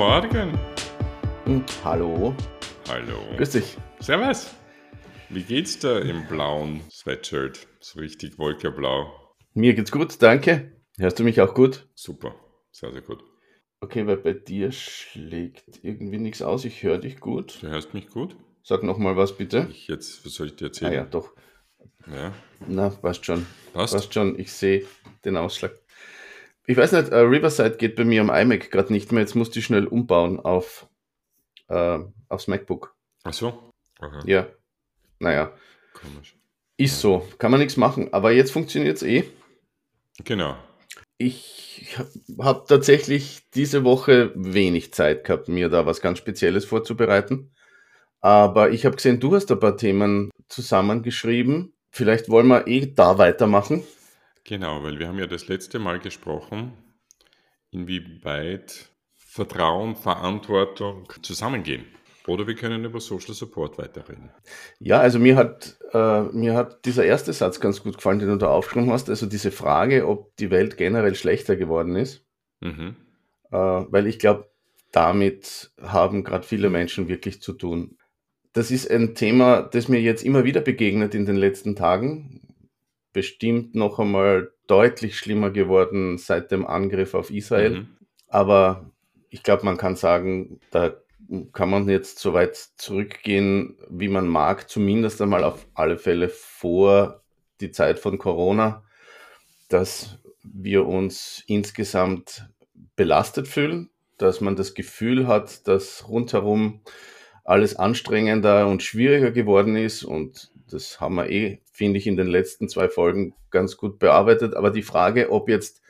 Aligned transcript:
Morgen. 0.00 0.58
Hm, 1.44 1.62
hallo. 1.84 2.34
Hallo. 2.88 3.18
Grüß 3.36 3.50
dich. 3.50 3.76
Servus. 3.98 4.50
Wie 5.28 5.42
geht's 5.42 5.78
da 5.78 5.98
im 5.98 6.26
blauen 6.26 6.80
Sweatshirt? 6.90 7.66
So 7.80 8.00
richtig 8.00 8.38
wolkeblau. 8.38 9.12
Mir 9.52 9.74
geht's 9.74 9.92
gut, 9.92 10.22
danke. 10.22 10.72
Hörst 10.96 11.18
du 11.18 11.22
mich 11.24 11.42
auch 11.42 11.52
gut? 11.52 11.86
Super. 11.94 12.34
Sehr, 12.72 12.92
sehr 12.92 13.02
gut. 13.02 13.22
Okay, 13.82 14.06
weil 14.06 14.16
bei 14.16 14.32
dir 14.32 14.72
schlägt 14.72 15.84
irgendwie 15.84 16.16
nichts 16.16 16.40
aus. 16.40 16.64
Ich 16.64 16.82
höre 16.82 16.96
dich 16.96 17.20
gut. 17.20 17.58
Du 17.60 17.68
hörst 17.68 17.92
mich 17.92 18.06
gut? 18.06 18.36
Sag 18.62 18.82
nochmal 18.82 19.18
was 19.18 19.36
bitte. 19.36 19.68
Ich 19.70 19.86
jetzt, 19.88 20.24
was 20.24 20.32
soll 20.32 20.46
ich 20.46 20.56
dir 20.56 20.64
Ah 20.64 20.68
erzählen? 20.68 20.92
ja, 20.94 21.04
doch. 21.04 21.34
ja. 22.06 22.32
Na, 22.66 22.88
passt 22.88 23.26
schon. 23.26 23.44
Passt? 23.74 23.92
Passt 23.92 24.14
schon. 24.14 24.38
Ich 24.38 24.50
sehe 24.50 24.86
den 25.26 25.36
Ausschlag. 25.36 25.78
Ich 26.66 26.76
weiß 26.76 26.92
nicht, 26.92 27.08
äh, 27.08 27.16
Riverside 27.18 27.76
geht 27.76 27.96
bei 27.96 28.04
mir 28.04 28.20
am 28.20 28.30
iMac 28.30 28.70
gerade 28.70 28.92
nicht 28.92 29.12
mehr. 29.12 29.22
Jetzt 29.22 29.34
musste 29.34 29.58
ich 29.58 29.64
schnell 29.64 29.86
umbauen 29.86 30.38
auf, 30.38 30.86
äh, 31.68 31.98
aufs 32.28 32.46
MacBook. 32.46 32.94
Ach 33.24 33.32
so. 33.32 33.72
Aha. 33.98 34.22
Ja. 34.26 34.46
Naja, 35.18 35.52
Komisch. 35.92 36.36
ist 36.76 37.00
so. 37.00 37.26
Kann 37.38 37.50
man 37.50 37.60
nichts 37.60 37.76
machen. 37.76 38.12
Aber 38.12 38.32
jetzt 38.32 38.52
funktioniert 38.52 38.96
es 38.96 39.02
eh. 39.02 39.24
Genau. 40.24 40.56
Ich 41.18 41.96
habe 42.40 42.64
tatsächlich 42.66 43.42
diese 43.54 43.84
Woche 43.84 44.32
wenig 44.34 44.94
Zeit 44.94 45.24
gehabt, 45.24 45.48
mir 45.48 45.68
da 45.68 45.84
was 45.84 46.00
ganz 46.00 46.18
Spezielles 46.18 46.64
vorzubereiten. 46.64 47.52
Aber 48.20 48.70
ich 48.70 48.86
habe 48.86 48.96
gesehen, 48.96 49.20
du 49.20 49.34
hast 49.34 49.50
ein 49.50 49.60
paar 49.60 49.76
Themen 49.76 50.30
zusammengeschrieben. 50.48 51.74
Vielleicht 51.90 52.28
wollen 52.28 52.48
wir 52.48 52.66
eh 52.66 52.86
da 52.86 53.18
weitermachen. 53.18 53.82
Genau, 54.50 54.82
weil 54.82 54.98
wir 54.98 55.06
haben 55.06 55.20
ja 55.20 55.28
das 55.28 55.46
letzte 55.46 55.78
Mal 55.78 56.00
gesprochen, 56.00 56.72
inwieweit 57.70 58.90
Vertrauen, 59.14 59.94
Verantwortung 59.94 61.06
zusammengehen. 61.22 61.84
Oder 62.26 62.48
wir 62.48 62.56
können 62.56 62.84
über 62.84 62.98
Social 62.98 63.32
Support 63.32 63.78
weiterreden. 63.78 64.30
Ja, 64.80 64.98
also 64.98 65.20
mir 65.20 65.36
hat, 65.36 65.78
äh, 65.92 66.22
mir 66.32 66.54
hat 66.54 66.84
dieser 66.84 67.04
erste 67.04 67.32
Satz 67.32 67.60
ganz 67.60 67.80
gut 67.84 67.98
gefallen, 67.98 68.18
den 68.18 68.28
du 68.28 68.38
da 68.38 68.48
aufgeschrieben 68.48 68.90
hast. 68.90 69.08
Also 69.08 69.26
diese 69.26 69.52
Frage, 69.52 70.08
ob 70.08 70.34
die 70.38 70.50
Welt 70.50 70.76
generell 70.76 71.14
schlechter 71.14 71.54
geworden 71.54 71.94
ist. 71.94 72.26
Mhm. 72.58 72.96
Äh, 73.52 73.56
weil 73.56 74.08
ich 74.08 74.18
glaube, 74.18 74.50
damit 74.90 75.70
haben 75.80 76.24
gerade 76.24 76.44
viele 76.44 76.70
Menschen 76.70 77.06
wirklich 77.06 77.40
zu 77.40 77.52
tun. 77.52 77.98
Das 78.52 78.72
ist 78.72 78.90
ein 78.90 79.14
Thema, 79.14 79.62
das 79.62 79.86
mir 79.86 80.00
jetzt 80.00 80.24
immer 80.24 80.42
wieder 80.42 80.60
begegnet 80.60 81.14
in 81.14 81.24
den 81.24 81.36
letzten 81.36 81.76
Tagen. 81.76 82.49
Bestimmt 83.12 83.74
noch 83.74 83.98
einmal 83.98 84.52
deutlich 84.66 85.16
schlimmer 85.18 85.50
geworden 85.50 86.18
seit 86.18 86.50
dem 86.50 86.66
Angriff 86.66 87.14
auf 87.14 87.30
Israel. 87.30 87.80
Mhm. 87.80 87.88
Aber 88.28 88.90
ich 89.30 89.42
glaube, 89.42 89.64
man 89.64 89.76
kann 89.76 89.96
sagen, 89.96 90.60
da 90.70 90.94
kann 91.52 91.70
man 91.70 91.88
jetzt 91.88 92.18
so 92.18 92.34
weit 92.34 92.56
zurückgehen, 92.76 93.76
wie 93.88 94.08
man 94.08 94.26
mag, 94.26 94.68
zumindest 94.68 95.20
einmal 95.22 95.44
auf 95.44 95.66
alle 95.74 95.96
Fälle 95.98 96.28
vor 96.28 97.22
die 97.60 97.70
Zeit 97.70 97.98
von 97.98 98.18
Corona, 98.18 98.82
dass 99.68 100.18
wir 100.42 100.86
uns 100.86 101.44
insgesamt 101.46 102.48
belastet 102.96 103.46
fühlen, 103.46 103.90
dass 104.18 104.40
man 104.40 104.56
das 104.56 104.74
Gefühl 104.74 105.26
hat, 105.26 105.66
dass 105.68 106.08
rundherum 106.08 106.80
alles 107.44 107.76
anstrengender 107.76 108.66
und 108.66 108.82
schwieriger 108.82 109.30
geworden 109.30 109.76
ist 109.76 110.04
und 110.04 110.49
das 110.72 111.00
haben 111.00 111.16
wir 111.16 111.28
eh, 111.30 111.60
finde 111.72 111.98
ich, 111.98 112.06
in 112.06 112.16
den 112.16 112.26
letzten 112.26 112.68
zwei 112.68 112.88
Folgen 112.88 113.34
ganz 113.50 113.76
gut 113.76 113.98
bearbeitet. 113.98 114.54
Aber 114.54 114.70
die 114.70 114.82
Frage, 114.82 115.30
ob 115.30 115.48
jetzt 115.48 115.82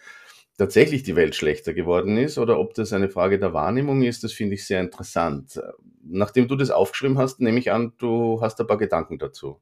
tatsächlich 0.58 1.02
die 1.02 1.16
Welt 1.16 1.34
schlechter 1.34 1.72
geworden 1.72 2.18
ist 2.18 2.36
oder 2.38 2.58
ob 2.58 2.74
das 2.74 2.92
eine 2.92 3.08
Frage 3.08 3.38
der 3.38 3.54
Wahrnehmung 3.54 4.02
ist, 4.02 4.24
das 4.24 4.32
finde 4.32 4.54
ich 4.54 4.66
sehr 4.66 4.80
interessant. 4.80 5.60
Nachdem 6.02 6.48
du 6.48 6.56
das 6.56 6.70
aufgeschrieben 6.70 7.18
hast, 7.18 7.40
nehme 7.40 7.58
ich 7.58 7.72
an, 7.72 7.94
du 7.98 8.40
hast 8.40 8.60
ein 8.60 8.66
paar 8.66 8.78
Gedanken 8.78 9.18
dazu. 9.18 9.60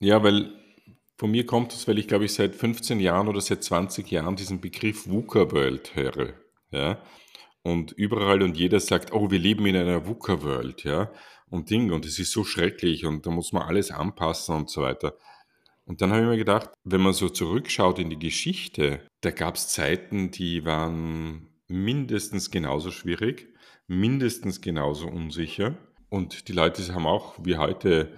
Ja, 0.00 0.22
weil 0.22 0.50
von 1.16 1.30
mir 1.30 1.46
kommt 1.46 1.72
es, 1.72 1.86
weil 1.86 1.98
ich 1.98 2.08
glaube 2.08 2.24
ich 2.24 2.34
seit 2.34 2.54
15 2.54 3.00
Jahren 3.00 3.28
oder 3.28 3.40
seit 3.40 3.62
20 3.62 4.10
Jahren 4.10 4.36
diesen 4.36 4.60
Begriff 4.60 5.06
VUCA-World 5.06 5.94
höre. 5.94 6.34
Ja? 6.70 7.02
Und 7.62 7.92
überall 7.92 8.42
und 8.42 8.56
jeder 8.56 8.80
sagt, 8.80 9.12
oh, 9.12 9.30
wir 9.30 9.38
leben 9.38 9.64
in 9.66 9.76
einer 9.76 10.06
VUCA-World, 10.06 10.84
ja, 10.84 11.10
und 11.54 11.70
Ding, 11.70 11.92
und 11.92 12.04
es 12.04 12.18
ist 12.18 12.32
so 12.32 12.42
schrecklich 12.42 13.06
und 13.06 13.26
da 13.26 13.30
muss 13.30 13.52
man 13.52 13.62
alles 13.62 13.92
anpassen 13.92 14.56
und 14.56 14.70
so 14.70 14.82
weiter. 14.82 15.16
Und 15.86 16.00
dann 16.00 16.10
habe 16.10 16.22
ich 16.22 16.28
mir 16.28 16.36
gedacht, 16.36 16.70
wenn 16.82 17.00
man 17.00 17.12
so 17.12 17.28
zurückschaut 17.28 18.00
in 18.00 18.10
die 18.10 18.18
Geschichte, 18.18 19.06
da 19.20 19.30
gab 19.30 19.54
es 19.54 19.68
Zeiten, 19.68 20.30
die 20.32 20.64
waren 20.64 21.48
mindestens 21.68 22.50
genauso 22.50 22.90
schwierig, 22.90 23.54
mindestens 23.86 24.62
genauso 24.62 25.06
unsicher. 25.06 25.76
Und 26.08 26.48
die 26.48 26.52
Leute 26.52 26.92
haben 26.92 27.06
auch 27.06 27.34
wie 27.42 27.56
heute 27.56 28.12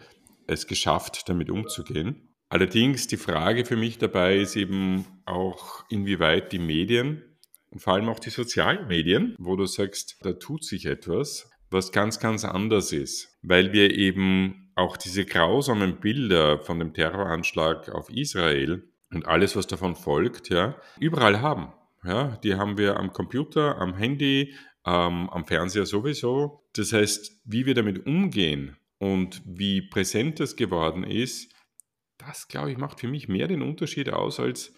es 0.46 0.66
geschafft, 0.66 1.28
damit 1.28 1.50
umzugehen. 1.50 2.28
Allerdings 2.48 3.06
die 3.06 3.16
Frage 3.16 3.64
für 3.66 3.76
mich 3.76 3.98
dabei 3.98 4.36
ist 4.36 4.56
eben 4.56 5.04
auch, 5.26 5.84
inwieweit 5.90 6.52
die 6.52 6.60
Medien 6.60 7.22
und 7.70 7.80
vor 7.80 7.94
allem 7.94 8.08
auch 8.08 8.20
die 8.20 8.30
sozialen 8.30 8.86
Medien, 8.86 9.34
wo 9.38 9.56
du 9.56 9.66
sagst, 9.66 10.16
da 10.22 10.32
tut 10.32 10.64
sich 10.64 10.86
etwas, 10.86 11.50
was 11.70 11.92
ganz, 11.92 12.20
ganz 12.20 12.44
anders 12.44 12.92
ist, 12.92 13.38
weil 13.42 13.72
wir 13.72 13.94
eben 13.96 14.70
auch 14.74 14.96
diese 14.96 15.24
grausamen 15.24 16.00
Bilder 16.00 16.58
von 16.58 16.78
dem 16.78 16.92
Terroranschlag 16.94 17.88
auf 17.88 18.10
Israel 18.10 18.88
und 19.12 19.26
alles, 19.26 19.56
was 19.56 19.66
davon 19.66 19.96
folgt, 19.96 20.50
ja, 20.50 20.76
überall 21.00 21.40
haben. 21.40 21.72
Ja, 22.04 22.36
die 22.42 22.54
haben 22.54 22.78
wir 22.78 22.98
am 22.98 23.12
Computer, 23.12 23.78
am 23.78 23.94
Handy, 23.94 24.54
ähm, 24.84 25.28
am 25.30 25.44
Fernseher 25.44 25.86
sowieso. 25.86 26.62
Das 26.74 26.92
heißt, 26.92 27.40
wie 27.44 27.66
wir 27.66 27.74
damit 27.74 28.06
umgehen 28.06 28.76
und 28.98 29.42
wie 29.44 29.82
präsent 29.82 30.38
das 30.38 30.56
geworden 30.56 31.02
ist, 31.02 31.52
das, 32.18 32.48
glaube 32.48 32.70
ich, 32.70 32.78
macht 32.78 33.00
für 33.00 33.08
mich 33.08 33.28
mehr 33.28 33.48
den 33.48 33.62
Unterschied 33.62 34.10
aus, 34.10 34.40
als 34.40 34.72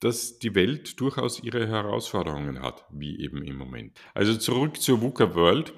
dass 0.00 0.38
die 0.38 0.54
Welt 0.54 0.98
durchaus 0.98 1.42
ihre 1.42 1.68
Herausforderungen 1.68 2.62
hat, 2.62 2.86
wie 2.90 3.20
eben 3.20 3.42
im 3.42 3.56
Moment. 3.56 3.98
Also 4.14 4.36
zurück 4.36 4.80
zur 4.80 5.02
VUCA 5.02 5.34
World. 5.34 5.74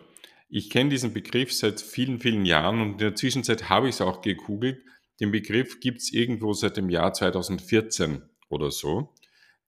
Ich 0.54 0.68
kenne 0.68 0.90
diesen 0.90 1.14
Begriff 1.14 1.50
seit 1.50 1.80
vielen, 1.80 2.20
vielen 2.20 2.44
Jahren 2.44 2.82
und 2.82 2.92
in 2.92 2.98
der 2.98 3.14
Zwischenzeit 3.14 3.70
habe 3.70 3.88
ich 3.88 3.94
es 3.94 4.00
auch 4.02 4.20
gegoogelt. 4.20 4.82
Den 5.18 5.30
Begriff 5.30 5.80
gibt 5.80 6.02
es 6.02 6.12
irgendwo 6.12 6.52
seit 6.52 6.76
dem 6.76 6.90
Jahr 6.90 7.14
2014 7.14 8.20
oder 8.50 8.70
so. 8.70 9.14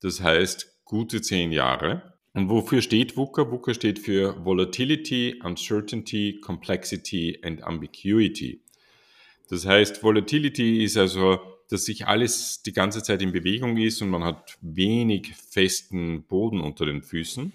Das 0.02 0.20
heißt 0.20 0.84
gute 0.84 1.22
zehn 1.22 1.52
Jahre. 1.52 2.12
Und 2.34 2.50
wofür 2.50 2.82
steht 2.82 3.16
VUCA? 3.16 3.50
VUCA 3.50 3.72
steht 3.72 3.98
für 3.98 4.44
Volatility, 4.44 5.40
Uncertainty, 5.42 6.38
Complexity 6.42 7.38
and 7.42 7.64
Ambiguity. 7.64 8.60
Das 9.48 9.64
heißt, 9.64 10.02
Volatility 10.02 10.84
ist 10.84 10.98
also, 10.98 11.40
dass 11.70 11.86
sich 11.86 12.06
alles 12.06 12.60
die 12.60 12.74
ganze 12.74 13.02
Zeit 13.02 13.22
in 13.22 13.32
Bewegung 13.32 13.78
ist 13.78 14.02
und 14.02 14.10
man 14.10 14.22
hat 14.22 14.58
wenig 14.60 15.32
festen 15.34 16.24
Boden 16.24 16.60
unter 16.60 16.84
den 16.84 17.02
Füßen. 17.02 17.54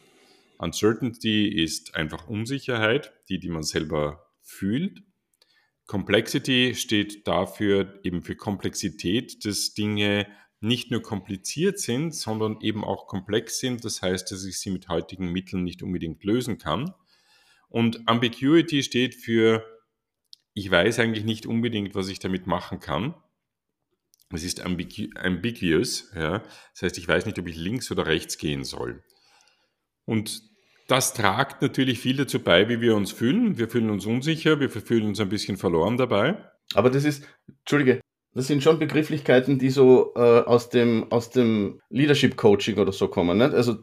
Uncertainty 0.59 1.47
ist 1.47 1.95
einfach 1.95 2.27
Unsicherheit, 2.27 3.13
die, 3.29 3.39
die 3.39 3.49
man 3.49 3.63
selber 3.63 4.29
fühlt. 4.41 5.01
Complexity 5.87 6.75
steht 6.75 7.27
dafür 7.27 7.99
eben 8.03 8.21
für 8.21 8.35
Komplexität, 8.35 9.45
dass 9.45 9.73
Dinge 9.73 10.27
nicht 10.59 10.91
nur 10.91 11.01
kompliziert 11.01 11.79
sind, 11.79 12.13
sondern 12.13 12.59
eben 12.61 12.83
auch 12.83 13.07
komplex 13.07 13.59
sind. 13.59 13.85
Das 13.85 14.01
heißt, 14.01 14.29
dass 14.31 14.43
ich 14.43 14.59
sie 14.59 14.69
mit 14.69 14.89
heutigen 14.89 15.31
Mitteln 15.31 15.63
nicht 15.63 15.81
unbedingt 15.81 16.23
lösen 16.25 16.57
kann. 16.57 16.93
Und 17.69 18.07
Ambiguity 18.07 18.83
steht 18.83 19.15
für, 19.15 19.65
ich 20.53 20.69
weiß 20.69 20.99
eigentlich 20.99 21.23
nicht 21.23 21.45
unbedingt, 21.45 21.95
was 21.95 22.09
ich 22.09 22.19
damit 22.19 22.47
machen 22.47 22.81
kann. 22.81 23.15
Es 24.31 24.43
ist 24.43 24.59
ambigu 24.61 25.07
ambiguous, 25.15 26.12
ja. 26.13 26.44
Das 26.73 26.81
heißt, 26.81 26.97
ich 26.97 27.07
weiß 27.07 27.25
nicht, 27.25 27.39
ob 27.39 27.47
ich 27.47 27.55
links 27.55 27.89
oder 27.91 28.05
rechts 28.05 28.38
gehen 28.38 28.63
soll. 28.63 29.03
Und 30.05 30.49
das 30.89 31.13
tragt 31.13 31.62
natürlich 31.62 32.00
viel 32.00 32.18
dazu 32.18 32.39
bei, 32.39 32.68
wie 32.68 32.81
wir 32.81 32.95
uns 32.95 33.12
fühlen. 33.12 33.57
Wir 33.57 33.69
fühlen 33.69 33.91
uns 33.91 34.06
unsicher, 34.06 34.59
wir 34.59 34.69
fühlen 34.69 35.07
uns 35.07 35.19
ein 35.19 35.30
bisschen 35.30 35.57
verloren 35.57 35.97
dabei. 35.97 36.38
Aber 36.74 36.89
das 36.89 37.03
ist, 37.03 37.24
Entschuldige, 37.59 38.01
das 38.33 38.47
sind 38.47 38.63
schon 38.63 38.80
Begrifflichkeiten, 38.80 39.59
die 39.59 39.69
so 39.69 40.13
äh, 40.15 40.19
aus 40.19 40.69
dem, 40.69 41.12
aus 41.12 41.30
dem 41.30 41.80
Leadership 41.89 42.38
Coaching 42.38 42.77
oder 42.77 42.91
so 42.91 43.07
kommen. 43.07 43.38
Nicht? 43.38 43.53
Also, 43.53 43.77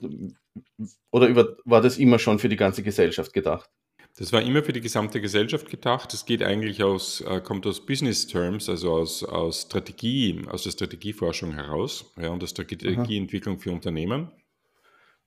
oder 1.13 1.29
über, 1.29 1.57
war 1.65 1.81
das 1.81 1.99
immer 1.99 2.19
schon 2.19 2.41
für 2.41 2.49
die 2.49 2.57
ganze 2.57 2.83
Gesellschaft 2.83 3.33
gedacht? 3.33 3.71
Das 4.19 4.33
war 4.33 4.43
immer 4.43 4.65
für 4.65 4.73
die 4.73 4.81
gesamte 4.81 5.21
Gesellschaft 5.21 5.69
gedacht. 5.69 6.13
Das 6.13 6.25
geht 6.25 6.43
eigentlich 6.43 6.83
aus, 6.83 7.21
äh, 7.21 7.41
kommt 7.41 7.67
aus 7.67 7.87
Business 7.87 8.27
Terms, 8.27 8.69
also 8.69 8.95
aus, 8.95 9.23
aus 9.23 9.63
Strategie, 9.63 10.43
aus 10.49 10.65
der 10.65 10.71
Strategieforschung 10.71 11.53
heraus 11.53 12.13
ja, 12.21 12.31
und 12.31 12.41
der 12.41 12.49
Strategieentwicklung 12.49 13.59
für 13.59 13.71
Unternehmen. 13.71 14.33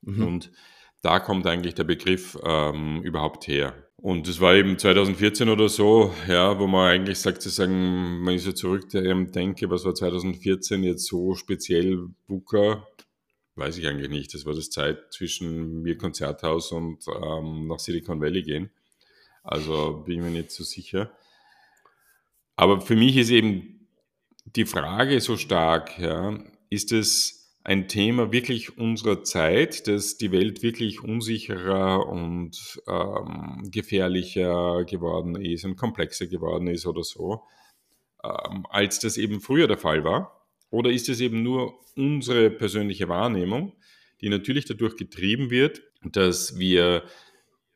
Mhm. 0.01 0.27
Und 0.27 0.51
da 1.01 1.19
kommt 1.19 1.47
eigentlich 1.47 1.75
der 1.75 1.83
Begriff 1.83 2.37
ähm, 2.43 3.01
überhaupt 3.03 3.47
her. 3.47 3.73
Und 4.01 4.27
das 4.27 4.39
war 4.39 4.55
eben 4.55 4.77
2014 4.77 5.49
oder 5.49 5.67
so, 5.67 6.13
ja, 6.27 6.57
wo 6.57 6.67
man 6.67 6.87
eigentlich 6.87 7.19
sagt, 7.19 7.41
zu 7.41 7.49
sagen, 7.49 8.25
wenn 8.25 8.35
ich 8.35 8.43
so 8.43 8.53
zurückdenke, 8.53 9.69
was 9.69 9.83
war 9.83 9.93
2014 9.93 10.83
jetzt 10.83 11.05
so 11.05 11.35
speziell 11.35 12.07
VUCA, 12.27 12.87
weiß 13.55 13.77
ich 13.77 13.87
eigentlich 13.87 14.09
nicht. 14.09 14.33
Das 14.33 14.45
war 14.45 14.53
das 14.53 14.69
Zeit 14.69 15.11
zwischen 15.11 15.81
mir 15.81 15.97
Konzerthaus 15.97 16.71
und 16.71 17.05
ähm, 17.07 17.67
nach 17.67 17.79
Silicon 17.79 18.21
Valley 18.21 18.43
gehen. 18.43 18.69
Also 19.43 20.03
bin 20.05 20.17
ich 20.17 20.23
mir 20.23 20.31
nicht 20.31 20.51
so 20.51 20.63
sicher. 20.63 21.11
Aber 22.55 22.81
für 22.81 22.95
mich 22.95 23.17
ist 23.17 23.31
eben 23.31 23.87
die 24.45 24.65
Frage 24.65 25.19
so 25.19 25.37
stark, 25.37 25.99
ja, 25.99 26.39
ist 26.69 26.91
es 26.91 27.38
ein 27.69 27.87
Thema 27.87 28.31
wirklich 28.31 28.79
unserer 28.79 29.23
Zeit, 29.23 29.87
dass 29.87 30.17
die 30.17 30.31
Welt 30.31 30.63
wirklich 30.63 31.03
unsicherer 31.03 32.07
und 32.07 32.81
ähm, 32.87 33.69
gefährlicher 33.69 34.85
geworden 34.85 35.35
ist 35.39 35.65
und 35.65 35.75
komplexer 35.75 36.25
geworden 36.25 36.65
ist 36.65 36.87
oder 36.87 37.03
so, 37.03 37.43
ähm, 38.23 38.65
als 38.71 38.97
das 38.97 39.17
eben 39.17 39.39
früher 39.39 39.67
der 39.67 39.77
Fall 39.77 40.03
war? 40.03 40.47
Oder 40.71 40.89
ist 40.89 41.09
es 41.09 41.19
eben 41.19 41.43
nur 41.43 41.75
unsere 41.95 42.49
persönliche 42.49 43.07
Wahrnehmung, 43.07 43.73
die 44.19 44.29
natürlich 44.29 44.65
dadurch 44.65 44.97
getrieben 44.97 45.51
wird, 45.51 45.83
dass 46.01 46.57
wir 46.57 47.03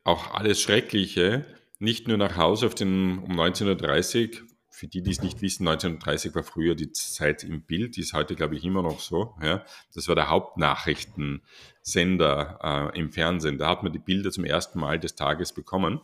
auch 0.02 0.34
alles 0.34 0.60
Schreckliche 0.60 1.46
nicht 1.78 2.08
nur 2.08 2.16
nach 2.16 2.36
Hause 2.36 2.66
auf 2.66 2.74
den 2.74 3.18
um 3.18 3.38
1930 3.38 4.42
für 4.74 4.88
die, 4.88 5.02
die 5.02 5.12
es 5.12 5.22
nicht 5.22 5.40
wissen, 5.40 5.68
1930 5.68 6.34
war 6.34 6.42
früher 6.42 6.74
die 6.74 6.90
Zeit 6.90 7.44
im 7.44 7.62
Bild, 7.62 7.94
die 7.94 8.00
ist 8.00 8.12
heute, 8.12 8.34
glaube 8.34 8.56
ich, 8.56 8.64
immer 8.64 8.82
noch 8.82 8.98
so. 8.98 9.32
Ja. 9.40 9.64
Das 9.94 10.08
war 10.08 10.16
der 10.16 10.30
Hauptnachrichtensender 10.30 12.90
äh, 12.92 12.98
im 12.98 13.12
Fernsehen. 13.12 13.56
Da 13.56 13.68
hat 13.68 13.84
man 13.84 13.92
die 13.92 14.00
Bilder 14.00 14.32
zum 14.32 14.44
ersten 14.44 14.80
Mal 14.80 14.98
des 14.98 15.14
Tages 15.14 15.52
bekommen. 15.52 16.00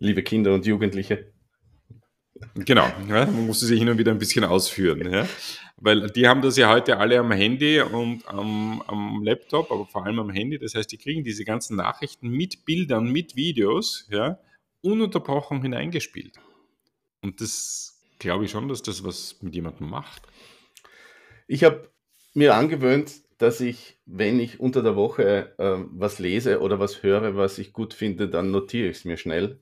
Liebe 0.00 0.24
Kinder 0.24 0.52
und 0.52 0.66
Jugendliche. 0.66 1.30
Genau, 2.56 2.90
ja, 3.08 3.26
man 3.26 3.46
musste 3.46 3.66
sich 3.66 3.78
hin 3.78 3.88
und 3.88 3.98
wieder 3.98 4.10
ein 4.10 4.18
bisschen 4.18 4.42
ausführen. 4.44 5.08
Ja. 5.08 5.28
Weil 5.76 6.10
die 6.10 6.26
haben 6.26 6.42
das 6.42 6.56
ja 6.56 6.70
heute 6.70 6.98
alle 6.98 7.20
am 7.20 7.30
Handy 7.30 7.80
und 7.80 8.26
am, 8.26 8.82
am, 8.88 9.22
Laptop, 9.22 9.70
aber 9.70 9.86
vor 9.86 10.04
allem 10.04 10.18
am 10.18 10.30
Handy. 10.30 10.58
Das 10.58 10.74
heißt, 10.74 10.90
die 10.90 10.98
kriegen 10.98 11.22
diese 11.22 11.44
ganzen 11.44 11.76
Nachrichten 11.76 12.30
mit 12.30 12.64
Bildern, 12.64 13.12
mit 13.12 13.36
Videos, 13.36 14.08
ja, 14.10 14.40
ununterbrochen 14.82 15.62
hineingespielt. 15.62 16.40
Und 17.22 17.40
das 17.40 18.00
glaube 18.18 18.44
ich 18.44 18.50
schon, 18.50 18.68
dass 18.68 18.82
das 18.82 19.04
was 19.04 19.36
mit 19.42 19.54
jemandem 19.54 19.88
macht. 19.88 20.22
Ich 21.46 21.64
habe 21.64 21.90
mir 22.34 22.54
angewöhnt, 22.54 23.12
dass 23.38 23.60
ich, 23.60 23.98
wenn 24.06 24.38
ich 24.38 24.60
unter 24.60 24.82
der 24.82 24.96
Woche 24.96 25.54
äh, 25.58 25.84
was 25.90 26.18
lese 26.18 26.60
oder 26.60 26.78
was 26.78 27.02
höre, 27.02 27.36
was 27.36 27.58
ich 27.58 27.72
gut 27.72 27.94
finde, 27.94 28.28
dann 28.28 28.50
notiere 28.50 28.88
ich 28.88 28.98
es 28.98 29.04
mir 29.04 29.16
schnell. 29.16 29.58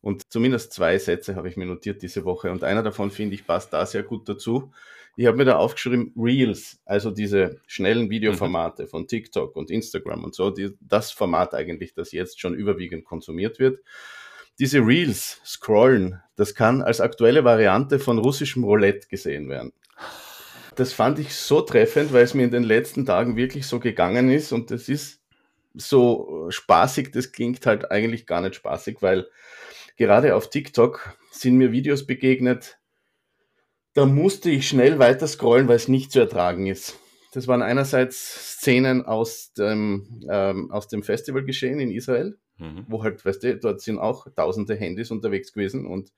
Und 0.00 0.32
zumindest 0.32 0.72
zwei 0.72 0.96
Sätze 0.98 1.34
habe 1.34 1.48
ich 1.48 1.56
mir 1.56 1.66
notiert 1.66 2.02
diese 2.02 2.24
Woche. 2.24 2.52
Und 2.52 2.62
einer 2.62 2.84
davon 2.84 3.10
finde 3.10 3.34
ich 3.34 3.46
passt 3.46 3.72
da 3.72 3.84
sehr 3.84 4.04
gut 4.04 4.28
dazu. 4.28 4.72
Ich 5.16 5.26
habe 5.26 5.36
mir 5.36 5.44
da 5.44 5.56
aufgeschrieben 5.56 6.12
Reels, 6.16 6.80
also 6.84 7.10
diese 7.10 7.60
schnellen 7.66 8.08
Videoformate 8.08 8.84
mhm. 8.84 8.88
von 8.88 9.08
TikTok 9.08 9.56
und 9.56 9.68
Instagram 9.72 10.22
und 10.22 10.36
so, 10.36 10.50
die, 10.50 10.70
das 10.80 11.10
Format 11.10 11.54
eigentlich, 11.54 11.92
das 11.94 12.12
jetzt 12.12 12.40
schon 12.40 12.54
überwiegend 12.54 13.04
konsumiert 13.04 13.58
wird 13.58 13.80
diese 14.58 14.80
Reels 14.80 15.40
scrollen, 15.44 16.20
das 16.36 16.54
kann 16.54 16.82
als 16.82 17.00
aktuelle 17.00 17.44
Variante 17.44 17.98
von 17.98 18.18
russischem 18.18 18.64
Roulette 18.64 19.08
gesehen 19.08 19.48
werden. 19.48 19.72
Das 20.74 20.92
fand 20.92 21.18
ich 21.18 21.34
so 21.34 21.60
treffend, 21.60 22.12
weil 22.12 22.24
es 22.24 22.34
mir 22.34 22.44
in 22.44 22.50
den 22.50 22.62
letzten 22.62 23.04
Tagen 23.04 23.36
wirklich 23.36 23.66
so 23.66 23.80
gegangen 23.80 24.30
ist 24.30 24.52
und 24.52 24.70
das 24.70 24.88
ist 24.88 25.20
so 25.74 26.46
spaßig, 26.50 27.10
das 27.12 27.32
klingt 27.32 27.66
halt 27.66 27.90
eigentlich 27.90 28.26
gar 28.26 28.40
nicht 28.40 28.54
spaßig, 28.54 28.98
weil 29.00 29.28
gerade 29.96 30.34
auf 30.34 30.50
TikTok 30.50 31.16
sind 31.30 31.56
mir 31.56 31.72
Videos 31.72 32.06
begegnet, 32.06 32.78
da 33.94 34.06
musste 34.06 34.50
ich 34.50 34.68
schnell 34.68 34.98
weiter 34.98 35.26
scrollen, 35.26 35.66
weil 35.66 35.76
es 35.76 35.88
nicht 35.88 36.12
zu 36.12 36.20
ertragen 36.20 36.66
ist. 36.66 36.98
Das 37.32 37.48
waren 37.48 37.62
einerseits 37.62 38.60
Szenen 38.60 39.04
aus 39.04 39.52
dem, 39.52 40.24
ähm, 40.30 40.70
aus 40.70 40.88
dem 40.88 41.02
Festivalgeschehen 41.02 41.80
in 41.80 41.90
Israel, 41.90 42.38
Mhm. 42.58 42.84
Wo 42.88 43.02
halt, 43.02 43.24
weißt 43.24 43.42
du, 43.42 43.56
dort 43.56 43.80
sind 43.80 43.98
auch 43.98 44.26
tausende 44.34 44.74
Handys 44.74 45.10
unterwegs 45.10 45.52
gewesen 45.52 45.86
und 45.86 46.12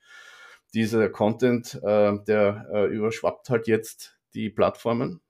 dieser 0.74 1.08
Content, 1.08 1.74
äh, 1.82 2.18
der 2.26 2.66
äh, 2.72 2.86
überschwappt 2.86 3.50
halt 3.50 3.66
jetzt 3.66 4.16
die 4.34 4.50
Plattformen. 4.50 5.20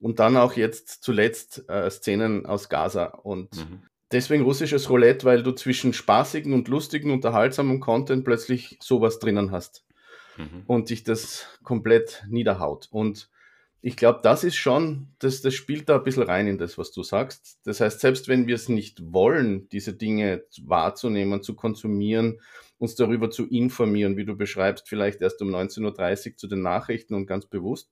Und 0.00 0.18
dann 0.18 0.36
auch 0.36 0.54
jetzt 0.54 1.02
zuletzt 1.02 1.68
äh, 1.68 1.90
Szenen 1.90 2.44
aus 2.44 2.68
Gaza. 2.68 3.04
Und 3.04 3.56
mhm. 3.56 3.82
deswegen 4.12 4.44
russisches 4.44 4.90
Roulette, 4.90 5.24
weil 5.24 5.42
du 5.42 5.52
zwischen 5.52 5.92
spaßigen 5.92 6.52
und 6.52 6.68
lustigen, 6.68 7.10
unterhaltsamen 7.10 7.80
Content 7.80 8.24
plötzlich 8.24 8.78
sowas 8.80 9.18
drinnen 9.18 9.52
hast. 9.52 9.86
Mhm. 10.36 10.64
Und 10.66 10.90
dich 10.90 11.02
das 11.02 11.46
komplett 11.62 12.24
niederhaut. 12.28 12.88
Und 12.90 13.30
ich 13.82 13.96
glaube, 13.96 14.20
das 14.22 14.42
ist 14.42 14.56
schon, 14.56 15.08
das, 15.18 15.42
das 15.42 15.54
spielt 15.54 15.88
da 15.88 15.96
ein 15.96 16.04
bisschen 16.04 16.24
rein 16.24 16.46
in 16.46 16.58
das, 16.58 16.76
was 16.78 16.92
du 16.92 17.02
sagst. 17.02 17.60
Das 17.64 17.80
heißt, 17.80 18.00
selbst 18.00 18.28
wenn 18.28 18.46
wir 18.46 18.54
es 18.54 18.68
nicht 18.68 19.12
wollen, 19.12 19.68
diese 19.68 19.94
Dinge 19.94 20.44
wahrzunehmen, 20.62 21.42
zu 21.42 21.54
konsumieren, 21.54 22.40
uns 22.78 22.94
darüber 22.94 23.30
zu 23.30 23.46
informieren, 23.46 24.16
wie 24.16 24.24
du 24.24 24.36
beschreibst, 24.36 24.88
vielleicht 24.88 25.22
erst 25.22 25.40
um 25.42 25.54
19.30 25.54 26.30
Uhr 26.32 26.36
zu 26.36 26.46
den 26.48 26.62
Nachrichten 26.62 27.14
und 27.14 27.26
ganz 27.26 27.46
bewusst, 27.46 27.90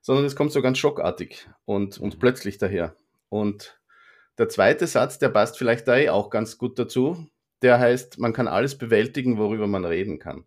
sondern 0.00 0.24
es 0.24 0.36
kommt 0.36 0.52
so 0.52 0.62
ganz 0.62 0.78
schockartig 0.78 1.48
und, 1.64 1.98
und 1.98 2.18
plötzlich 2.18 2.58
daher. 2.58 2.96
Und 3.28 3.80
der 4.38 4.48
zweite 4.48 4.86
Satz, 4.86 5.18
der 5.18 5.28
passt 5.28 5.58
vielleicht 5.58 5.86
da 5.88 5.96
eh 5.96 6.08
auch 6.08 6.30
ganz 6.30 6.56
gut 6.56 6.78
dazu, 6.78 7.26
der 7.62 7.78
heißt, 7.78 8.18
man 8.18 8.32
kann 8.32 8.48
alles 8.48 8.78
bewältigen, 8.78 9.38
worüber 9.38 9.66
man 9.66 9.84
reden 9.84 10.18
kann. 10.18 10.44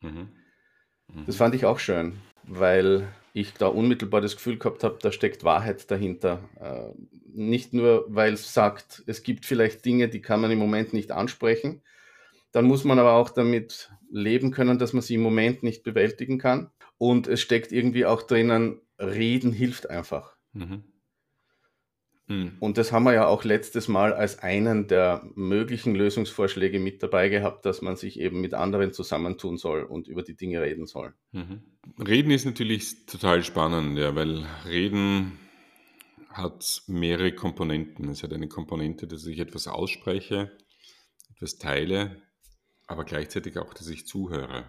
Mhm. 0.00 0.28
Mhm. 1.08 1.26
Das 1.26 1.36
fand 1.36 1.54
ich 1.54 1.64
auch 1.64 1.78
schön, 1.78 2.20
weil 2.44 3.08
ich 3.36 3.52
da 3.52 3.66
unmittelbar 3.66 4.22
das 4.22 4.36
Gefühl 4.36 4.58
gehabt 4.58 4.82
habe, 4.82 4.98
da 5.02 5.12
steckt 5.12 5.44
Wahrheit 5.44 5.90
dahinter. 5.90 6.48
Äh, 6.58 6.98
nicht 7.34 7.74
nur, 7.74 8.06
weil 8.08 8.32
es 8.32 8.54
sagt, 8.54 9.02
es 9.06 9.22
gibt 9.22 9.44
vielleicht 9.44 9.84
Dinge, 9.84 10.08
die 10.08 10.22
kann 10.22 10.40
man 10.40 10.50
im 10.50 10.58
Moment 10.58 10.94
nicht 10.94 11.12
ansprechen. 11.12 11.82
Dann 12.50 12.64
muss 12.64 12.84
man 12.84 12.98
aber 12.98 13.12
auch 13.12 13.28
damit 13.28 13.92
leben 14.10 14.52
können, 14.52 14.78
dass 14.78 14.94
man 14.94 15.02
sie 15.02 15.16
im 15.16 15.20
Moment 15.20 15.62
nicht 15.62 15.82
bewältigen 15.82 16.38
kann. 16.38 16.70
Und 16.96 17.28
es 17.28 17.42
steckt 17.42 17.72
irgendwie 17.72 18.06
auch 18.06 18.22
drinnen, 18.22 18.80
reden 18.98 19.52
hilft 19.52 19.90
einfach. 19.90 20.34
Mhm. 20.54 20.84
Mhm. 22.28 22.56
Und 22.58 22.76
das 22.78 22.92
haben 22.92 23.04
wir 23.04 23.14
ja 23.14 23.26
auch 23.26 23.44
letztes 23.44 23.88
Mal 23.88 24.12
als 24.12 24.40
einen 24.40 24.88
der 24.88 25.28
möglichen 25.34 25.94
Lösungsvorschläge 25.94 26.80
mit 26.80 27.02
dabei 27.02 27.28
gehabt, 27.28 27.64
dass 27.64 27.82
man 27.82 27.96
sich 27.96 28.18
eben 28.18 28.40
mit 28.40 28.54
anderen 28.54 28.92
zusammentun 28.92 29.56
soll 29.58 29.84
und 29.84 30.08
über 30.08 30.22
die 30.22 30.36
Dinge 30.36 30.60
reden 30.60 30.86
soll. 30.86 31.14
Mhm. 31.32 31.62
Reden 32.04 32.32
ist 32.32 32.44
natürlich 32.44 33.06
total 33.06 33.44
spannend, 33.44 33.98
ja, 33.98 34.14
weil 34.14 34.44
Reden 34.66 35.38
hat 36.30 36.82
mehrere 36.86 37.32
Komponenten. 37.32 38.08
Es 38.08 38.22
hat 38.22 38.32
eine 38.32 38.48
Komponente, 38.48 39.06
dass 39.06 39.24
ich 39.26 39.38
etwas 39.38 39.68
ausspreche, 39.68 40.56
etwas 41.34 41.58
teile, 41.58 42.22
aber 42.88 43.04
gleichzeitig 43.04 43.56
auch, 43.58 43.72
dass 43.72 43.88
ich 43.88 44.06
zuhöre. 44.06 44.64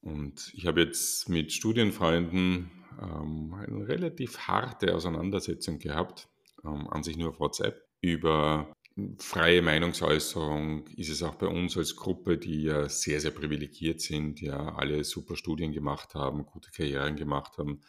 Und 0.00 0.50
ich 0.54 0.66
habe 0.66 0.82
jetzt 0.82 1.28
mit 1.28 1.52
Studienfreunden 1.52 2.81
ähm, 3.00 3.54
eine 3.54 3.88
relativ 3.88 4.38
harte 4.38 4.94
Auseinandersetzung 4.94 5.78
gehabt, 5.78 6.28
ähm, 6.64 6.88
an 6.88 7.02
sich 7.02 7.16
nur 7.16 7.30
auf 7.30 7.40
WhatsApp, 7.40 7.82
über 8.00 8.72
freie 9.18 9.62
Meinungsäußerung. 9.62 10.86
Ist 10.88 11.08
es 11.08 11.22
auch 11.22 11.36
bei 11.36 11.46
uns 11.46 11.76
als 11.76 11.96
Gruppe, 11.96 12.38
die 12.38 12.64
ja 12.64 12.88
sehr, 12.88 13.20
sehr 13.20 13.30
privilegiert 13.30 14.00
sind, 14.00 14.40
ja, 14.40 14.74
alle 14.74 15.04
super 15.04 15.36
Studien 15.36 15.72
gemacht 15.72 16.14
haben, 16.14 16.44
gute 16.46 16.70
Karrieren 16.70 17.16
gemacht 17.16 17.58
haben, 17.58 17.80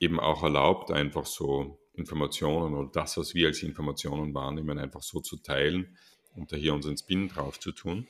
eben 0.00 0.18
auch 0.18 0.42
erlaubt, 0.42 0.90
einfach 0.90 1.26
so 1.26 1.78
Informationen 1.94 2.74
oder 2.74 2.90
das, 2.92 3.16
was 3.16 3.34
wir 3.34 3.48
als 3.48 3.62
Informationen 3.62 4.34
wahrnehmen, 4.34 4.78
einfach 4.78 5.02
so 5.02 5.20
zu 5.20 5.36
teilen 5.36 5.96
und 6.34 6.52
da 6.52 6.56
hier 6.56 6.74
unseren 6.74 6.96
Spin 6.96 7.28
drauf 7.28 7.60
zu 7.60 7.72
tun. 7.72 8.06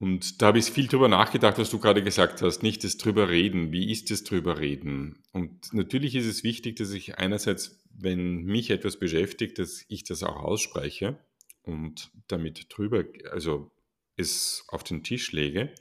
Und 0.00 0.40
da 0.40 0.46
habe 0.46 0.60
ich 0.60 0.70
viel 0.70 0.86
drüber 0.86 1.08
nachgedacht, 1.08 1.58
was 1.58 1.70
du 1.70 1.80
gerade 1.80 2.04
gesagt 2.04 2.40
hast, 2.40 2.62
nicht 2.62 2.84
das 2.84 2.98
drüber 2.98 3.28
reden. 3.28 3.72
Wie 3.72 3.90
ist 3.90 4.10
das 4.10 4.22
drüber 4.22 4.60
reden? 4.60 5.22
Und 5.32 5.72
natürlich 5.72 6.14
ist 6.14 6.26
es 6.26 6.44
wichtig, 6.44 6.76
dass 6.76 6.92
ich 6.92 7.18
einerseits, 7.18 7.82
wenn 7.90 8.44
mich 8.44 8.70
etwas 8.70 8.98
beschäftigt, 8.98 9.58
dass 9.58 9.84
ich 9.88 10.04
das 10.04 10.22
auch 10.22 10.36
ausspreche 10.36 11.18
und 11.62 12.10
damit 12.28 12.66
drüber, 12.68 13.04
also 13.32 13.72
es 14.16 14.64
auf 14.68 14.84
den 14.84 15.02
Tisch 15.02 15.32
lege. 15.32 15.74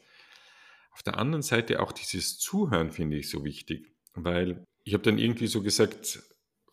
Auf 0.91 1.03
der 1.03 1.19
anderen 1.19 1.43
Seite 1.43 1.79
auch 1.79 1.91
dieses 1.91 2.39
Zuhören 2.39 2.91
finde 2.91 3.17
ich 3.17 3.29
so 3.29 3.45
wichtig, 3.45 3.93
weil 4.15 4.65
ich 4.83 4.95
habe 4.95 5.03
dann 5.03 5.19
irgendwie 5.19 5.47
so 5.47 5.61
gesagt, 5.61 6.23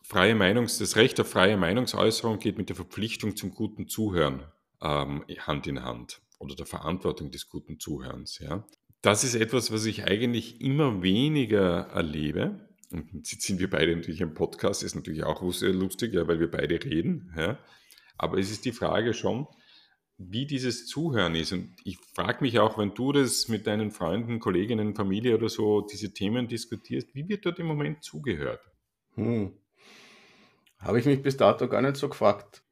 freie 0.01 0.33
Meinungs, 0.33 0.79
das 0.79 0.95
Recht 0.95 1.19
auf 1.19 1.29
freie 1.29 1.57
Meinungsäußerung 1.57 2.39
geht 2.39 2.57
mit 2.57 2.69
der 2.69 2.75
Verpflichtung 2.75 3.35
zum 3.35 3.51
guten 3.51 3.87
Zuhören 3.87 4.45
ähm, 4.81 5.23
Hand 5.45 5.67
in 5.67 5.83
Hand 5.83 6.24
oder 6.39 6.55
der 6.55 6.65
Verantwortung 6.65 7.31
des 7.31 7.49
guten 7.49 7.79
Zuhörens. 7.79 8.39
Ja. 8.39 8.65
Das 9.01 9.23
ist 9.23 9.35
etwas, 9.35 9.71
was 9.71 9.85
ich 9.85 10.05
eigentlich 10.05 10.61
immer 10.61 11.03
weniger 11.03 11.87
erlebe. 11.93 12.67
Und 12.91 13.31
jetzt 13.31 13.41
sind 13.41 13.59
wir 13.59 13.69
beide 13.69 13.95
natürlich 13.95 14.21
im 14.21 14.33
Podcast, 14.33 14.83
ist 14.83 14.95
natürlich 14.95 15.23
auch 15.23 15.41
lustig, 15.41 16.13
ja, 16.13 16.27
weil 16.27 16.39
wir 16.39 16.49
beide 16.49 16.83
reden. 16.83 17.33
Ja. 17.35 17.59
Aber 18.17 18.37
es 18.37 18.51
ist 18.51 18.65
die 18.65 18.71
Frage 18.71 19.13
schon, 19.13 19.47
wie 20.17 20.45
dieses 20.45 20.87
Zuhören 20.87 21.35
ist. 21.35 21.51
Und 21.51 21.75
ich 21.83 21.97
frage 22.13 22.43
mich 22.43 22.59
auch, 22.59 22.77
wenn 22.77 22.93
du 22.93 23.11
das 23.11 23.47
mit 23.47 23.67
deinen 23.67 23.91
Freunden, 23.91 24.39
Kolleginnen, 24.39 24.95
Familie 24.95 25.35
oder 25.35 25.49
so, 25.49 25.81
diese 25.81 26.13
Themen 26.13 26.47
diskutierst, 26.47 27.13
wie 27.13 27.27
wird 27.27 27.45
dort 27.45 27.59
im 27.59 27.67
Moment 27.67 28.03
zugehört? 28.03 28.61
Hm. 29.15 29.53
Habe 30.77 30.99
ich 30.99 31.05
mich 31.05 31.21
bis 31.21 31.37
dato 31.37 31.67
gar 31.67 31.81
nicht 31.81 31.97
so 31.97 32.09
gefragt. 32.09 32.63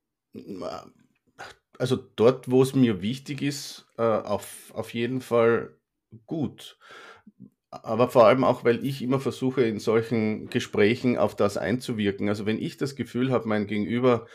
Also 1.79 1.97
dort, 2.15 2.49
wo 2.49 2.61
es 2.61 2.75
mir 2.75 3.01
wichtig 3.01 3.41
ist, 3.41 3.87
äh, 3.97 4.03
auf, 4.03 4.71
auf 4.73 4.93
jeden 4.93 5.21
Fall 5.21 5.75
gut. 6.27 6.77
Aber 7.71 8.07
vor 8.09 8.27
allem 8.27 8.43
auch, 8.43 8.63
weil 8.63 8.85
ich 8.85 9.01
immer 9.01 9.19
versuche, 9.19 9.63
in 9.63 9.79
solchen 9.79 10.49
Gesprächen 10.49 11.17
auf 11.17 11.35
das 11.35 11.57
einzuwirken. 11.57 12.29
Also 12.29 12.45
wenn 12.45 12.61
ich 12.61 12.77
das 12.77 12.95
Gefühl 12.95 13.31
habe, 13.31 13.47
mein 13.47 13.65
Gegenüber 13.65 14.27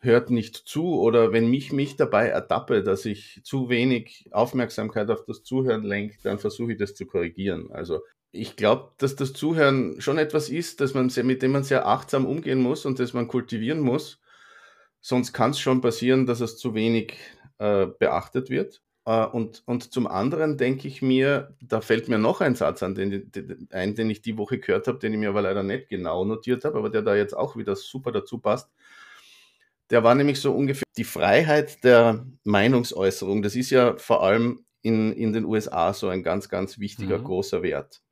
hört 0.00 0.30
nicht 0.30 0.56
zu 0.56 1.00
oder 1.00 1.32
wenn 1.32 1.50
mich 1.50 1.72
mich 1.72 1.96
dabei 1.96 2.28
ertappe, 2.28 2.84
dass 2.84 3.04
ich 3.04 3.40
zu 3.42 3.68
wenig 3.68 4.28
Aufmerksamkeit 4.30 5.10
auf 5.10 5.24
das 5.24 5.42
Zuhören 5.42 5.82
lenke, 5.82 6.18
dann 6.22 6.38
versuche 6.38 6.72
ich 6.72 6.78
das 6.78 6.94
zu 6.94 7.04
korrigieren. 7.06 7.72
Also 7.72 8.00
ich 8.30 8.56
glaube, 8.56 8.92
dass 8.98 9.16
das 9.16 9.32
Zuhören 9.32 10.00
schon 10.00 10.18
etwas 10.18 10.50
ist, 10.50 10.80
dass 10.80 10.94
man 10.94 11.10
sehr, 11.10 11.24
mit 11.24 11.42
dem 11.42 11.52
man 11.52 11.64
sehr 11.64 11.86
achtsam 11.88 12.26
umgehen 12.26 12.60
muss 12.60 12.86
und 12.86 13.00
das 13.00 13.12
man 13.12 13.26
kultivieren 13.26 13.80
muss. 13.80 14.20
Sonst 15.08 15.32
kann 15.32 15.52
es 15.52 15.58
schon 15.58 15.80
passieren, 15.80 16.26
dass 16.26 16.40
es 16.40 16.58
zu 16.58 16.74
wenig 16.74 17.14
äh, 17.56 17.86
beachtet 17.86 18.50
wird. 18.50 18.82
Äh, 19.06 19.24
und, 19.24 19.62
und 19.64 19.90
zum 19.90 20.06
anderen 20.06 20.58
denke 20.58 20.86
ich 20.86 21.00
mir, 21.00 21.56
da 21.62 21.80
fällt 21.80 22.10
mir 22.10 22.18
noch 22.18 22.42
ein 22.42 22.54
Satz 22.54 22.82
an, 22.82 22.94
den, 22.94 23.32
den, 23.32 23.68
ein, 23.70 23.94
den 23.94 24.10
ich 24.10 24.20
die 24.20 24.36
Woche 24.36 24.58
gehört 24.58 24.86
habe, 24.86 24.98
den 24.98 25.14
ich 25.14 25.18
mir 25.18 25.30
aber 25.30 25.40
leider 25.40 25.62
nicht 25.62 25.88
genau 25.88 26.26
notiert 26.26 26.66
habe, 26.66 26.76
aber 26.76 26.90
der 26.90 27.00
da 27.00 27.16
jetzt 27.16 27.34
auch 27.34 27.56
wieder 27.56 27.74
super 27.74 28.12
dazu 28.12 28.36
passt. 28.36 28.68
Der 29.88 30.04
war 30.04 30.14
nämlich 30.14 30.42
so 30.42 30.52
ungefähr 30.52 30.84
die 30.98 31.04
Freiheit 31.04 31.82
der 31.84 32.26
Meinungsäußerung. 32.44 33.40
Das 33.40 33.56
ist 33.56 33.70
ja 33.70 33.96
vor 33.96 34.22
allem 34.22 34.66
in, 34.82 35.14
in 35.14 35.32
den 35.32 35.46
USA 35.46 35.94
so 35.94 36.08
ein 36.08 36.22
ganz, 36.22 36.50
ganz 36.50 36.78
wichtiger, 36.78 37.16
mhm. 37.16 37.24
großer 37.24 37.62
Wert. 37.62 38.02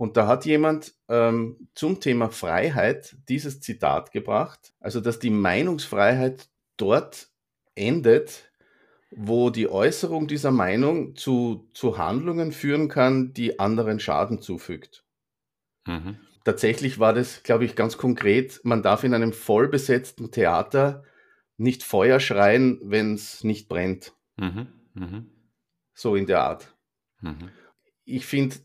Und 0.00 0.16
da 0.16 0.26
hat 0.26 0.46
jemand 0.46 0.94
ähm, 1.08 1.68
zum 1.74 2.00
Thema 2.00 2.30
Freiheit 2.30 3.16
dieses 3.28 3.60
Zitat 3.60 4.12
gebracht, 4.12 4.72
also 4.80 5.00
dass 5.00 5.18
die 5.18 5.30
Meinungsfreiheit 5.30 6.48
dort 6.78 7.28
endet, 7.74 8.50
wo 9.10 9.50
die 9.50 9.68
Äußerung 9.68 10.26
dieser 10.26 10.52
Meinung 10.52 11.16
zu, 11.16 11.68
zu 11.74 11.98
Handlungen 11.98 12.52
führen 12.52 12.88
kann, 12.88 13.34
die 13.34 13.58
anderen 13.58 14.00
Schaden 14.00 14.40
zufügt. 14.40 15.04
Mhm 15.86 16.16
tatsächlich 16.44 16.98
war 16.98 17.12
das, 17.12 17.42
glaube 17.42 17.64
ich, 17.64 17.76
ganz 17.76 17.96
konkret, 17.96 18.60
man 18.64 18.82
darf 18.82 19.04
in 19.04 19.14
einem 19.14 19.32
vollbesetzten 19.32 20.30
Theater 20.30 21.04
nicht 21.56 21.82
Feuer 21.82 22.20
schreien, 22.20 22.80
wenn 22.82 23.14
es 23.14 23.44
nicht 23.44 23.68
brennt. 23.68 24.14
Mhm. 24.36 24.68
Mhm. 24.94 25.30
So 25.94 26.16
in 26.16 26.26
der 26.26 26.40
Art. 26.42 26.74
Mhm. 27.20 27.50
Ich 28.04 28.26
finde, 28.26 28.56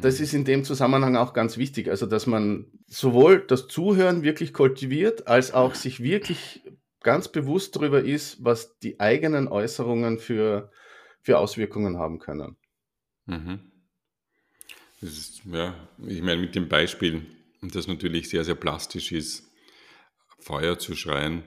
das 0.00 0.20
ist 0.20 0.34
in 0.34 0.44
dem 0.44 0.64
Zusammenhang 0.64 1.16
auch 1.16 1.32
ganz 1.32 1.56
wichtig, 1.56 1.88
also 1.88 2.06
dass 2.06 2.26
man 2.26 2.66
sowohl 2.86 3.40
das 3.40 3.68
Zuhören 3.68 4.22
wirklich 4.22 4.52
kultiviert, 4.52 5.26
als 5.26 5.52
auch 5.52 5.74
sich 5.74 6.02
wirklich 6.02 6.62
ganz 7.02 7.28
bewusst 7.28 7.76
darüber 7.76 8.02
ist, 8.02 8.44
was 8.44 8.78
die 8.78 9.00
eigenen 9.00 9.48
Äußerungen 9.48 10.18
für, 10.18 10.70
für 11.22 11.38
Auswirkungen 11.38 11.98
haben 11.98 12.18
können. 12.18 12.56
Mhm. 13.26 13.72
Das 15.00 15.10
ist, 15.10 15.42
ja, 15.44 15.88
ich 16.06 16.22
meine, 16.22 16.40
mit 16.40 16.54
dem 16.54 16.68
Beispiel, 16.68 17.26
das 17.62 17.86
natürlich 17.86 18.28
sehr, 18.28 18.44
sehr 18.44 18.54
plastisch 18.54 19.12
ist, 19.12 19.44
Feuer 20.40 20.78
zu 20.78 20.96
schreien, 20.96 21.42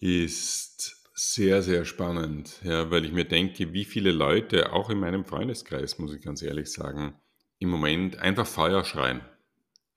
ist 0.00 0.95
sehr, 1.18 1.62
sehr 1.62 1.86
spannend, 1.86 2.60
ja, 2.62 2.90
weil 2.90 3.06
ich 3.06 3.12
mir 3.12 3.24
denke, 3.24 3.72
wie 3.72 3.86
viele 3.86 4.12
Leute, 4.12 4.74
auch 4.74 4.90
in 4.90 5.00
meinem 5.00 5.24
Freundeskreis, 5.24 5.98
muss 5.98 6.12
ich 6.12 6.20
ganz 6.20 6.42
ehrlich 6.42 6.70
sagen, 6.70 7.18
im 7.58 7.70
Moment 7.70 8.18
einfach 8.18 8.46
Feuer 8.46 8.84
schreien. 8.84 9.22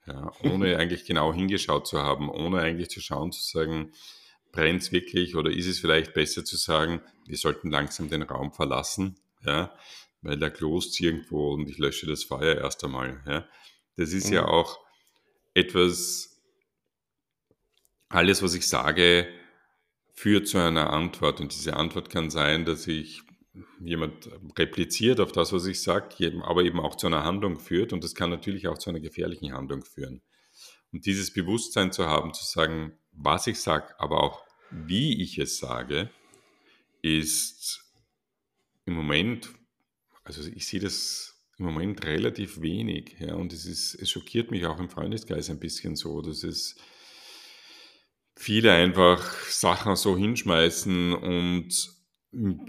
Ja, 0.08 0.32
ohne 0.44 0.78
eigentlich 0.78 1.04
genau 1.04 1.34
hingeschaut 1.34 1.88
zu 1.88 2.00
haben, 2.00 2.30
ohne 2.30 2.62
eigentlich 2.62 2.90
zu 2.90 3.02
schauen, 3.02 3.34
zu 3.34 3.44
sagen, 3.44 3.92
brennt 4.54 4.82
es 4.82 4.94
wirklich 4.94 5.36
oder 5.36 5.52
ist 5.52 5.68
es 5.68 5.80
vielleicht 5.80 6.14
besser 6.14 6.46
zu 6.46 6.56
sagen, 6.56 7.02
wir 7.26 7.38
sollten 7.38 7.70
langsam 7.70 8.10
den 8.10 8.22
Raum 8.22 8.54
verlassen. 8.54 9.20
Ja, 9.46 9.74
weil 10.22 10.38
da 10.38 10.50
klost 10.50 11.00
irgendwo 11.02 11.52
und 11.52 11.70
ich 11.70 11.78
lösche 11.78 12.08
das 12.08 12.24
Feuer 12.24 12.56
erst 12.56 12.82
einmal. 12.86 13.22
Ja. 13.28 13.46
Das 13.98 14.14
ist 14.14 14.28
mhm. 14.28 14.36
ja 14.36 14.48
auch 14.48 14.80
etwas, 15.54 16.42
alles, 18.08 18.42
was 18.42 18.54
ich 18.54 18.66
sage, 18.68 19.28
führt 20.20 20.48
zu 20.48 20.58
einer 20.58 20.92
Antwort. 20.92 21.40
Und 21.40 21.54
diese 21.54 21.76
Antwort 21.76 22.10
kann 22.10 22.30
sein, 22.30 22.66
dass 22.66 22.88
ich 22.88 23.22
jemand 23.80 24.30
repliziert 24.58 25.20
auf 25.20 25.32
das, 25.32 25.54
was 25.54 25.66
ich 25.66 25.82
sage, 25.82 26.42
aber 26.44 26.64
eben 26.64 26.80
auch 26.80 26.96
zu 26.96 27.08
einer 27.08 27.24
Handlung 27.24 27.60
führt. 27.60 27.94
Und 27.94 28.04
das 28.04 28.16
kann 28.16 28.30
natürlich 28.30 28.68
auch 28.68 28.78
zu 28.78 28.90
einer 28.90 29.00
gefährlichen 29.00 29.54
Handlung 29.54 29.84
führen. 29.84 30.22
Und 30.92 31.06
dieses 31.06 31.32
Bewusstsein 31.32 31.92
zu 31.92 32.06
haben, 32.06 32.34
zu 32.34 32.46
sagen, 32.46 32.94
was 33.12 33.48
ich 33.48 33.60
sage, 33.60 33.94
aber 34.00 34.24
auch 34.24 34.44
wie 34.72 35.22
ich 35.22 35.38
es 35.38 35.58
sage, 35.58 36.10
ist 37.02 37.86
im 38.86 38.94
Moment 38.94 39.50
also 40.30 40.48
ich 40.56 40.68
sehe 40.68 40.80
das 40.80 41.42
im 41.58 41.66
Moment 41.66 42.06
relativ 42.06 42.62
wenig. 42.62 43.16
Ja, 43.20 43.34
und 43.34 43.52
es, 43.52 43.66
ist, 43.66 43.96
es 43.96 44.12
schockiert 44.12 44.52
mich 44.52 44.66
auch 44.68 44.80
im 44.80 44.90
Freundeskreis 44.90 45.50
ein 45.50 45.60
bisschen 45.60 45.96
so, 45.96 46.22
dass 46.22 46.44
es 46.44 46.76
viele 48.40 48.72
einfach 48.72 49.22
Sachen 49.50 49.98
so 49.98 50.18
hinschmeißen 50.18 51.14
und 51.14 51.90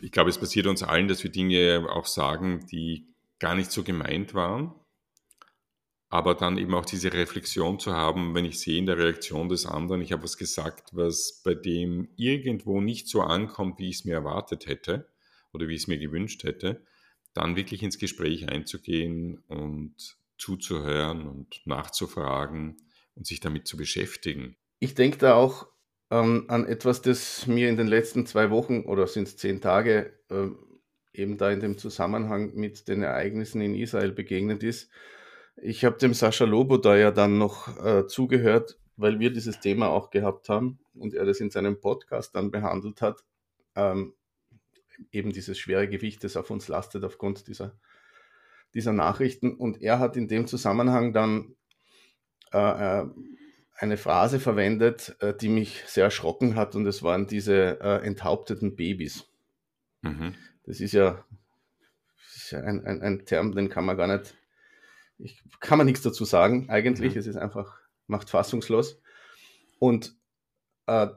ich 0.03 0.11
glaube, 0.11 0.31
es 0.31 0.39
passiert 0.39 0.67
uns 0.67 0.83
allen, 0.83 1.07
dass 1.07 1.23
wir 1.23 1.31
Dinge 1.31 1.87
auch 1.89 2.07
sagen, 2.07 2.67
die 2.73 3.07
gar 3.39 3.55
nicht 3.55 3.71
so 3.71 3.85
gemeint 3.85 4.35
waren. 4.35 4.75
Aber 6.09 6.35
dann 6.35 6.59
eben 6.59 6.75
auch 6.75 6.85
diese 6.85 7.13
Reflexion 7.13 7.79
zu 7.79 7.93
haben, 7.93 8.35
wenn 8.35 8.45
ich 8.45 8.59
sehe 8.59 8.79
in 8.79 8.87
der 8.87 8.99
Reaktion 8.99 9.49
des 9.49 9.65
anderen, 9.65 10.03
ich 10.03 10.11
habe 10.11 10.25
was 10.25 10.37
gesagt, 10.37 10.89
was 10.91 11.41
bei 11.45 11.55
dem 11.55 12.09
irgendwo 12.17 12.81
nicht 12.81 13.07
so 13.07 13.21
ankommt, 13.21 13.79
wie 13.79 13.91
ich 13.91 13.99
es 13.99 14.05
mir 14.05 14.15
erwartet 14.15 14.67
hätte 14.67 15.09
oder 15.53 15.69
wie 15.69 15.75
ich 15.75 15.83
es 15.83 15.89
mir 15.89 15.99
gewünscht 15.99 16.43
hätte, 16.43 16.85
dann 17.33 17.55
wirklich 17.55 17.85
ins 17.85 17.99
Gespräch 17.99 18.49
einzugehen 18.49 19.39
und 19.47 19.95
zuzuhören 20.37 21.29
und 21.29 21.61
nachzufragen 21.65 22.77
und 23.15 23.25
sich 23.25 23.39
damit 23.39 23.69
zu 23.69 23.77
beschäftigen. 23.77 24.57
Ich 24.81 24.95
denke 24.95 25.19
da 25.19 25.35
auch 25.35 25.67
ähm, 26.11 26.47
an 26.49 26.67
etwas, 26.67 27.03
das 27.03 27.47
mir 27.47 27.69
in 27.69 27.77
den 27.77 27.87
letzten 27.87 28.27
zwei 28.27 28.51
Wochen 28.51 28.81
oder 28.81 29.07
sind 29.07 29.29
es 29.29 29.37
zehn 29.37 29.61
Tage 29.61 30.19
äh, 30.31 30.49
eben 31.13 31.37
da 31.37 31.51
in 31.51 31.61
dem 31.61 31.77
Zusammenhang 31.77 32.55
mit 32.55 32.89
den 32.89 33.03
Ereignissen 33.03 33.61
in 33.61 33.75
Israel 33.75 34.13
begegnet 34.13 34.63
ist. 34.63 34.91
Ich 35.57 35.85
habe 35.85 35.99
dem 35.99 36.15
Sascha 36.15 36.47
Lobo 36.47 36.79
da 36.79 36.97
ja 36.97 37.11
dann 37.11 37.37
noch 37.37 37.85
äh, 37.85 38.07
zugehört, 38.07 38.79
weil 38.97 39.21
wir 39.21 39.31
dieses 39.31 39.61
Thema 39.61 39.91
auch 39.91 40.11
gehabt 40.11 40.49
haben 40.49 40.79
und 40.95 41.13
er 41.13 41.27
das 41.27 41.41
in 41.41 41.51
seinem 41.51 41.79
Podcast 41.81 42.35
dann 42.35 42.51
behandelt 42.51 43.03
hat. 43.03 43.23
Ähm, 43.77 44.15
eben 45.13 45.33
dieses 45.33 45.59
schwere 45.59 45.89
Gewicht, 45.89 46.25
das 46.25 46.37
auf 46.37 46.51
uns 46.51 46.69
lastet 46.69 47.05
aufgrund 47.05 47.49
dieser, 47.49 47.79
dieser 48.73 48.93
Nachrichten. 48.93 49.55
Und 49.55 49.83
er 49.83 49.99
hat 49.99 50.17
in 50.17 50.29
dem 50.29 50.47
Zusammenhang 50.47 51.13
dann 51.13 51.55
äh, 52.53 53.01
äh, 53.03 53.07
eine 53.81 53.97
Phrase 53.97 54.41
verwendet, 54.41 55.17
äh, 55.21 55.35
die 55.35 55.49
mich 55.49 55.83
sehr 55.87 56.05
erschrocken 56.05 56.55
hat, 56.55 56.75
und 56.75 56.87
es 56.87 57.03
waren 57.03 57.27
diese 57.27 57.81
äh, 57.81 58.07
enthaupteten 58.07 58.77
Babys. 58.77 59.27
Mhm. 60.03 60.35
Das 60.65 60.81
ist 60.81 60.93
ja, 60.93 61.25
das 62.17 62.37
ist 62.37 62.51
ja 62.53 62.61
ein, 62.61 62.85
ein, 62.85 63.01
ein, 63.01 63.25
Term, 63.25 63.55
den 63.55 63.71
kann 63.71 63.87
man 63.87 63.97
gar 63.97 64.07
nicht, 64.07 64.35
ich, 65.19 65.43
kann 65.61 65.79
man 65.79 65.87
nichts 65.87 66.03
dazu 66.03 66.25
sagen, 66.25 66.69
eigentlich. 66.69 67.15
Mhm. 67.15 67.21
Es 67.21 67.27
ist 67.27 67.37
einfach, 67.37 67.79
macht 68.07 68.29
fassungslos. 68.29 69.01
Und 69.79 70.15
äh, 70.87 71.09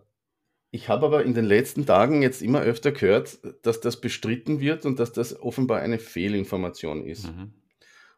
ich 0.72 0.88
habe 0.88 1.06
aber 1.06 1.24
in 1.26 1.34
den 1.34 1.46
letzten 1.46 1.86
Tagen 1.86 2.22
jetzt 2.22 2.42
immer 2.42 2.62
öfter 2.62 2.94
gehört, 2.94 3.40
dass 3.62 3.82
das 3.82 4.00
bestritten 4.00 4.62
wird 4.62 4.86
und 4.86 5.00
dass 5.00 5.12
das 5.12 5.40
offenbar 5.40 5.82
eine 5.82 6.00
Fehlinformation 6.00 7.06
ist. 7.06 7.28
Mhm. 7.28 7.54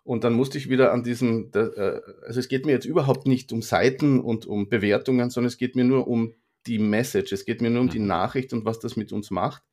Und 0.06 0.24
dann 0.24 0.34
musste 0.34 0.60
ich 0.60 0.70
wieder 0.70 0.94
an 0.94 1.04
diesen, 1.04 1.52
äh, 1.56 2.00
also 2.28 2.40
es 2.40 2.48
geht 2.48 2.68
mir 2.68 2.74
jetzt 2.74 2.86
überhaupt 2.86 3.26
nicht 3.26 3.52
um 3.52 3.64
Seiten 3.64 4.20
und 4.20 4.46
um 4.46 4.70
Bewertungen, 4.70 5.32
sondern 5.32 5.48
es 5.48 5.58
geht 5.58 5.76
mir 5.76 5.84
nur 5.84 6.08
um 6.08 6.36
die 6.68 6.78
Message, 6.78 7.32
es 7.32 7.44
geht 7.44 7.60
mir 7.60 7.72
nur 7.72 7.82
um 7.82 7.90
die 7.90 8.00
mhm. 8.00 8.06
Nachricht 8.06 8.54
und 8.54 8.66
was 8.66 8.80
das 8.80 8.96
mit 8.96 9.12
uns 9.12 9.32
macht. 9.32 9.64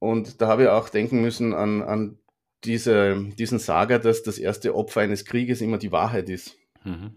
Und 0.00 0.40
da 0.40 0.48
habe 0.48 0.64
ich 0.64 0.68
auch 0.68 0.88
denken 0.88 1.22
müssen 1.22 1.54
an, 1.54 1.82
an 1.82 2.18
diese, 2.64 3.28
diesen 3.38 3.60
Saga, 3.60 4.00
dass 4.00 4.24
das 4.24 4.38
erste 4.38 4.74
Opfer 4.74 5.02
eines 5.02 5.24
Krieges 5.24 5.60
immer 5.60 5.78
die 5.78 5.92
Wahrheit 5.92 6.28
ist. 6.28 6.56
Mhm. 6.82 7.12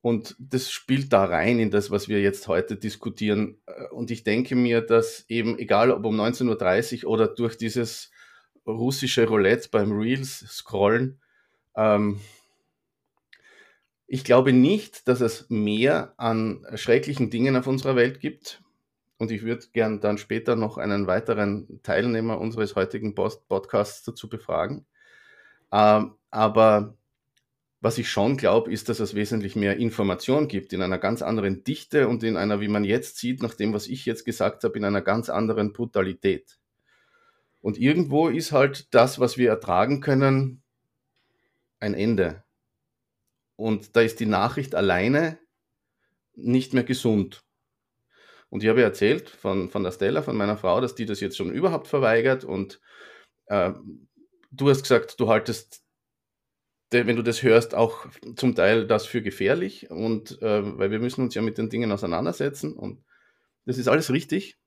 Und 0.00 0.34
das 0.40 0.72
spielt 0.72 1.12
da 1.12 1.24
rein 1.24 1.60
in 1.60 1.70
das, 1.70 1.92
was 1.92 2.08
wir 2.08 2.20
jetzt 2.20 2.48
heute 2.48 2.74
diskutieren. 2.74 3.58
Und 3.92 4.10
ich 4.10 4.24
denke 4.24 4.56
mir, 4.56 4.80
dass 4.80 5.24
eben, 5.28 5.56
egal 5.56 5.92
ob 5.92 6.04
um 6.04 6.20
19.30 6.20 7.04
Uhr 7.04 7.10
oder 7.10 7.28
durch 7.28 7.56
dieses 7.56 8.10
russische 8.66 9.26
Roulette 9.26 9.68
beim 9.70 9.92
Reels 9.92 10.40
scrollen, 10.48 11.20
ähm, 11.76 12.20
ich 14.06 14.24
glaube 14.24 14.52
nicht, 14.52 15.08
dass 15.08 15.20
es 15.20 15.48
mehr 15.50 16.14
an 16.18 16.64
schrecklichen 16.74 17.30
Dingen 17.30 17.56
auf 17.56 17.66
unserer 17.66 17.96
Welt 17.96 18.20
gibt. 18.20 18.62
Und 19.18 19.30
ich 19.30 19.42
würde 19.44 19.64
gern 19.72 20.00
dann 20.00 20.18
später 20.18 20.56
noch 20.56 20.76
einen 20.76 21.06
weiteren 21.06 21.80
Teilnehmer 21.82 22.38
unseres 22.40 22.74
heutigen 22.76 23.14
Podcasts 23.14 24.02
dazu 24.02 24.28
befragen. 24.28 24.86
Ähm, 25.72 26.14
aber 26.30 26.96
Was 27.84 27.98
ich 27.98 28.08
schon 28.08 28.38
glaube, 28.38 28.72
ist, 28.72 28.88
dass 28.88 28.98
es 28.98 29.14
wesentlich 29.14 29.56
mehr 29.56 29.76
Information 29.76 30.48
gibt, 30.48 30.72
in 30.72 30.80
einer 30.80 30.98
ganz 30.98 31.20
anderen 31.20 31.64
Dichte 31.64 32.08
und 32.08 32.22
in 32.24 32.38
einer, 32.38 32.60
wie 32.62 32.68
man 32.68 32.82
jetzt 32.82 33.18
sieht, 33.18 33.42
nach 33.42 33.52
dem, 33.54 33.74
was 33.74 33.88
ich 33.88 34.06
jetzt 34.06 34.24
gesagt 34.24 34.64
habe, 34.64 34.78
in 34.78 34.86
einer 34.86 35.02
ganz 35.02 35.28
anderen 35.28 35.74
Brutalität. 35.74 36.58
Und 37.64 37.78
irgendwo 37.78 38.28
ist 38.28 38.52
halt 38.52 38.92
das, 38.92 39.18
was 39.20 39.38
wir 39.38 39.48
ertragen 39.48 40.02
können, 40.02 40.62
ein 41.80 41.94
Ende. 41.94 42.44
Und 43.56 43.96
da 43.96 44.02
ist 44.02 44.20
die 44.20 44.26
Nachricht 44.26 44.74
alleine 44.74 45.38
nicht 46.34 46.74
mehr 46.74 46.84
gesund. 46.84 47.42
Und 48.50 48.62
ich 48.62 48.68
habe 48.68 48.82
erzählt 48.82 49.30
von, 49.30 49.70
von 49.70 49.82
der 49.82 49.92
Stella, 49.92 50.20
von 50.20 50.36
meiner 50.36 50.58
Frau, 50.58 50.82
dass 50.82 50.94
die 50.94 51.06
das 51.06 51.20
jetzt 51.20 51.38
schon 51.38 51.54
überhaupt 51.54 51.88
verweigert. 51.88 52.44
Und 52.44 52.82
äh, 53.46 53.72
du 54.50 54.68
hast 54.68 54.82
gesagt, 54.82 55.18
du 55.18 55.28
haltest 55.28 55.82
wenn 56.90 57.16
du 57.16 57.22
das 57.22 57.42
hörst, 57.42 57.74
auch 57.74 58.06
zum 58.36 58.54
Teil 58.54 58.86
das 58.86 59.04
für 59.04 59.20
gefährlich 59.20 59.90
und 59.90 60.40
äh, 60.42 60.78
weil 60.78 60.92
wir 60.92 61.00
müssen 61.00 61.22
uns 61.22 61.34
ja 61.34 61.42
mit 61.42 61.58
den 61.58 61.68
Dingen 61.68 61.90
auseinandersetzen 61.90 62.72
und 62.72 63.02
das 63.64 63.78
ist 63.78 63.88
alles 63.88 64.12
richtig. 64.12 64.58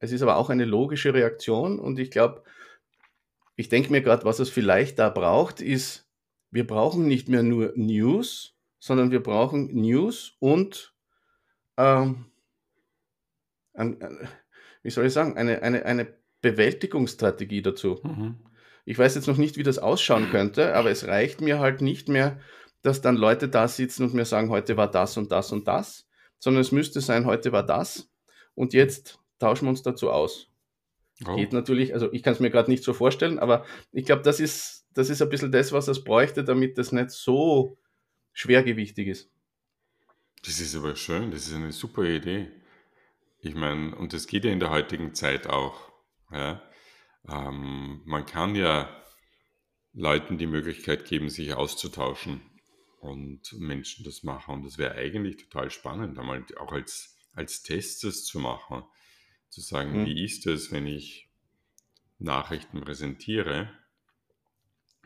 Es 0.00 0.12
ist 0.12 0.22
aber 0.22 0.36
auch 0.36 0.50
eine 0.50 0.64
logische 0.64 1.14
Reaktion 1.14 1.78
und 1.78 1.98
ich 1.98 2.10
glaube, 2.10 2.42
ich 3.54 3.68
denke 3.68 3.92
mir 3.92 4.00
gerade, 4.00 4.24
was 4.24 4.38
es 4.38 4.48
vielleicht 4.48 4.98
da 4.98 5.10
braucht, 5.10 5.60
ist, 5.60 6.08
wir 6.50 6.66
brauchen 6.66 7.06
nicht 7.06 7.28
mehr 7.28 7.42
nur 7.42 7.72
News, 7.76 8.56
sondern 8.78 9.10
wir 9.10 9.22
brauchen 9.22 9.66
News 9.74 10.36
und 10.40 10.94
ähm, 11.76 12.24
ein, 13.74 14.28
wie 14.82 14.90
soll 14.90 15.06
ich 15.06 15.12
sagen, 15.12 15.36
eine, 15.36 15.62
eine, 15.62 15.84
eine 15.84 16.14
Bewältigungsstrategie 16.40 17.62
dazu. 17.62 18.00
Mhm. 18.02 18.36
Ich 18.86 18.98
weiß 18.98 19.14
jetzt 19.14 19.28
noch 19.28 19.36
nicht, 19.36 19.58
wie 19.58 19.62
das 19.62 19.78
ausschauen 19.78 20.30
könnte, 20.30 20.74
aber 20.74 20.90
es 20.90 21.06
reicht 21.06 21.42
mir 21.42 21.58
halt 21.58 21.82
nicht 21.82 22.08
mehr, 22.08 22.40
dass 22.82 23.02
dann 23.02 23.16
Leute 23.16 23.48
da 23.48 23.68
sitzen 23.68 24.04
und 24.04 24.14
mir 24.14 24.24
sagen, 24.24 24.48
heute 24.48 24.78
war 24.78 24.90
das 24.90 25.18
und 25.18 25.30
das 25.30 25.52
und 25.52 25.68
das, 25.68 26.08
sondern 26.38 26.62
es 26.62 26.72
müsste 26.72 27.02
sein, 27.02 27.26
heute 27.26 27.52
war 27.52 27.64
das 27.64 28.10
und 28.54 28.72
jetzt 28.72 29.19
tauschen 29.40 29.66
wir 29.66 29.70
uns 29.70 29.82
dazu 29.82 30.10
aus. 30.10 30.48
Oh. 31.26 31.36
Geht 31.36 31.52
natürlich, 31.52 31.92
also 31.92 32.12
ich 32.12 32.22
kann 32.22 32.32
es 32.32 32.40
mir 32.40 32.50
gerade 32.50 32.70
nicht 32.70 32.84
so 32.84 32.92
vorstellen, 32.92 33.38
aber 33.38 33.64
ich 33.92 34.06
glaube, 34.06 34.22
das 34.22 34.40
ist, 34.40 34.86
das 34.94 35.10
ist 35.10 35.20
ein 35.20 35.28
bisschen 35.28 35.52
das, 35.52 35.72
was 35.72 35.88
es 35.88 36.04
bräuchte, 36.04 36.44
damit 36.44 36.78
das 36.78 36.92
nicht 36.92 37.10
so 37.10 37.78
schwergewichtig 38.32 39.08
ist. 39.08 39.30
Das 40.44 40.60
ist 40.60 40.74
aber 40.74 40.96
schön, 40.96 41.30
das 41.30 41.46
ist 41.46 41.54
eine 41.54 41.72
super 41.72 42.04
Idee. 42.04 42.50
Ich 43.40 43.54
meine, 43.54 43.94
und 43.96 44.12
das 44.12 44.26
geht 44.26 44.44
ja 44.44 44.52
in 44.52 44.60
der 44.60 44.70
heutigen 44.70 45.14
Zeit 45.14 45.46
auch. 45.46 45.92
Ja? 46.30 46.62
Ähm, 47.28 48.02
man 48.04 48.24
kann 48.24 48.54
ja 48.54 48.88
Leuten 49.92 50.38
die 50.38 50.46
Möglichkeit 50.46 51.04
geben, 51.04 51.28
sich 51.28 51.54
auszutauschen 51.54 52.40
und 53.00 53.54
Menschen 53.58 54.04
das 54.04 54.22
machen. 54.22 54.54
Und 54.54 54.64
das 54.64 54.78
wäre 54.78 54.94
eigentlich 54.94 55.36
total 55.36 55.70
spannend, 55.70 56.18
einmal 56.18 56.44
auch 56.58 56.72
als, 56.72 57.16
als 57.34 57.62
Test 57.62 58.04
das 58.04 58.24
zu 58.24 58.38
machen. 58.38 58.84
Zu 59.50 59.60
sagen, 59.60 60.00
mhm. 60.00 60.06
wie 60.06 60.24
ist 60.24 60.46
es, 60.46 60.72
wenn 60.72 60.86
ich 60.86 61.28
Nachrichten 62.18 62.80
präsentiere 62.80 63.68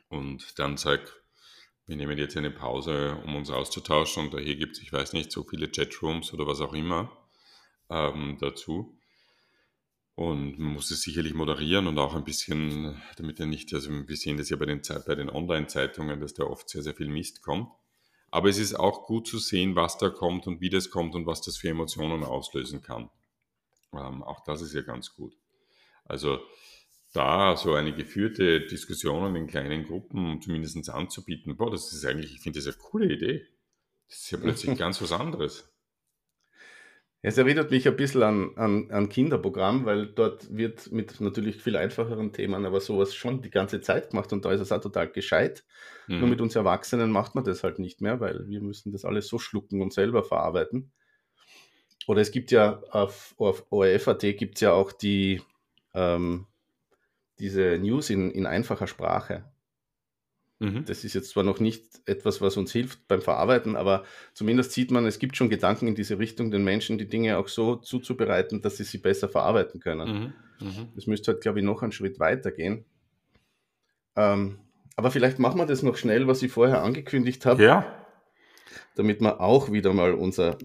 und 0.09 0.59
dann 0.59 0.77
sage, 0.77 1.07
wir 1.87 1.97
nehmen 1.97 2.17
jetzt 2.17 2.37
eine 2.37 2.51
Pause, 2.51 3.21
um 3.25 3.37
uns 3.37 3.51
auszutauschen 3.51 4.25
und 4.25 4.35
da 4.35 4.39
hier 4.39 4.57
gibt 4.57 4.77
es, 4.77 4.83
ich 4.83 4.93
weiß 4.93 5.13
nicht, 5.13 5.31
so 5.31 5.45
viele 5.45 5.69
Chatrooms 5.69 6.33
oder 6.33 6.47
was 6.47 6.61
auch 6.61 6.73
immer 6.73 7.11
ähm, 7.91 8.39
dazu. 8.41 8.99
Und 10.17 10.59
man 10.59 10.75
muss 10.75 10.91
es 10.91 11.03
sicherlich 11.03 11.35
moderieren 11.35 11.89
und 11.89 11.99
auch 11.99 12.15
ein 12.15 12.25
bisschen, 12.25 13.03
damit 13.17 13.41
er 13.41 13.47
nicht, 13.47 13.75
also 13.75 13.91
wir 13.91 14.17
sehen 14.17 14.37
das 14.37 14.49
ja 14.49 14.57
bei 14.57 14.67
den, 14.67 14.81
bei 15.07 15.15
den 15.15 15.29
Online-Zeitungen, 15.29 16.21
dass 16.21 16.35
da 16.35 16.45
oft 16.45 16.69
sehr, 16.69 16.83
sehr 16.83 16.95
viel 16.95 17.09
Mist 17.09 17.43
kommt. 17.43 17.69
Aber 18.31 18.49
es 18.49 18.59
ist 18.59 18.75
auch 18.75 19.07
gut 19.07 19.27
zu 19.27 19.39
sehen, 19.39 19.75
was 19.75 19.99
da 19.99 20.11
kommt 20.11 20.47
und 20.47 20.61
wie 20.61 20.71
das 20.71 20.91
kommt 20.91 21.15
und 21.15 21.27
was 21.27 21.43
das 21.43 21.57
für 21.57 21.69
Emotionen 21.69 22.23
auslösen 22.23 22.81
kann. 22.81 23.11
Ähm, 23.99 24.23
auch 24.23 24.45
das 24.45 24.63
ist 24.63 24.75
ja 24.75 24.83
ganz 24.83 25.15
gut. 25.15 25.37
Also 26.05 26.41
da 27.13 27.57
so 27.57 27.75
eine 27.75 27.95
geführte 27.95 28.61
Diskussion 28.67 29.35
in 29.37 29.47
kleinen 29.47 29.85
Gruppen 29.85 30.41
zumindest 30.43 30.91
anzubieten, 30.91 31.57
boah, 31.57 31.71
das 31.71 31.93
ist 31.93 32.05
eigentlich, 32.05 32.35
ich 32.35 32.41
finde 32.41 32.59
das 32.59 32.67
eine 32.67 32.77
coole 32.77 33.13
Idee. 33.13 33.47
Das 34.09 34.19
ist 34.19 34.31
ja 34.33 34.39
plötzlich 34.39 34.79
ganz 34.79 35.01
was 35.01 35.13
anderes. 35.13 35.71
Es 37.27 37.39
erinnert 37.39 37.71
mich 37.71 37.89
ein 37.89 37.97
bisschen 37.97 38.23
an, 38.23 38.51
an, 38.57 38.91
an 38.91 39.09
Kinderprogramm, 39.09 39.87
weil 39.87 40.09
dort 40.09 40.55
wird 40.55 40.93
mit 40.93 41.23
natürlich 41.23 41.57
viel 41.57 41.75
einfacheren 41.75 42.35
Themen, 42.35 42.67
aber 42.67 42.81
sowas 42.81 43.15
schon 43.15 43.41
die 43.41 43.49
ganze 43.49 43.81
Zeit 43.81 44.11
gemacht 44.11 44.31
und 44.35 44.45
da 44.45 44.53
ist 44.53 44.61
es 44.61 44.73
auch 44.73 44.81
total 44.83 45.09
gescheit. 45.09 45.65
Mhm. 46.07 46.19
Nur 46.19 46.29
mit 46.29 46.43
uns 46.43 46.55
Erwachsenen 46.55 47.11
macht 47.11 47.35
man 47.35 47.43
das 47.43 47.65
halt 47.65 47.79
nicht 47.79 48.03
mehr, 48.03 48.21
weil 48.21 48.47
wir 48.47 48.61
müssen 48.61 48.93
das 48.93 49.07
alles 49.07 49.27
so 49.29 49.39
schlucken 49.39 49.81
und 49.81 49.95
selber 49.95 50.23
verarbeiten. 50.23 50.93
Oder 52.07 52.21
es 52.21 52.31
gibt 52.31 52.51
ja 52.51 52.83
auf, 52.91 53.35
auf 53.39 53.67
ORF.at 53.71 54.21
gibt 54.37 54.57
es 54.57 54.61
ja 54.61 54.73
auch 54.73 54.93
die, 54.93 55.43
ähm, 55.95 56.47
diese 57.39 57.79
News 57.79 58.11
in, 58.11 58.31
in 58.31 58.47
einfacher 58.47 58.87
Sprache. 58.87 59.45
Mhm. 60.61 60.85
Das 60.85 61.05
ist 61.05 61.15
jetzt 61.15 61.31
zwar 61.31 61.43
noch 61.43 61.61
nicht 61.61 61.85
etwas, 62.07 62.41
was 62.41 62.57
uns 62.57 62.73
hilft 62.73 63.09
beim 63.09 63.21
Verarbeiten, 63.21 63.77
aber 63.77 64.05
zumindest 64.35 64.73
sieht 64.73 64.91
man, 64.91 65.07
es 65.07 65.19
gibt 65.19 65.37
schon 65.37 65.51
Gedanken 65.51 65.89
in 65.89 65.95
diese 65.95 66.19
Richtung, 66.19 66.51
den 66.51 66.65
Menschen 66.65 66.99
die 66.99 67.09
Dinge 67.09 67.39
auch 67.39 67.49
so 67.49 67.77
zuzubereiten, 67.77 68.63
dass 68.63 68.77
sie 68.77 68.85
sie 68.85 68.99
besser 68.99 69.29
verarbeiten 69.29 69.81
können. 69.81 70.35
Mhm. 70.61 70.67
Mhm. 70.67 70.89
Das 70.95 71.07
müsste 71.07 71.33
halt, 71.33 71.43
glaube 71.43 71.61
ich, 71.61 71.65
noch 71.65 71.83
einen 71.83 71.93
Schritt 71.93 72.21
weiter 72.21 72.53
gehen. 72.53 72.85
Ähm, 74.17 74.61
aber 74.97 75.11
vielleicht 75.11 75.39
machen 75.39 75.59
wir 75.59 75.67
das 75.67 75.83
noch 75.83 75.97
schnell, 75.97 76.29
was 76.29 76.43
ich 76.43 76.53
vorher 76.53 76.83
angekündigt 76.83 77.47
habe. 77.47 77.63
Ja. 77.63 78.07
Damit 78.95 79.21
wir 79.21 79.41
auch 79.41 79.73
wieder 79.73 79.93
mal 79.93 80.15
unser, 80.15 80.57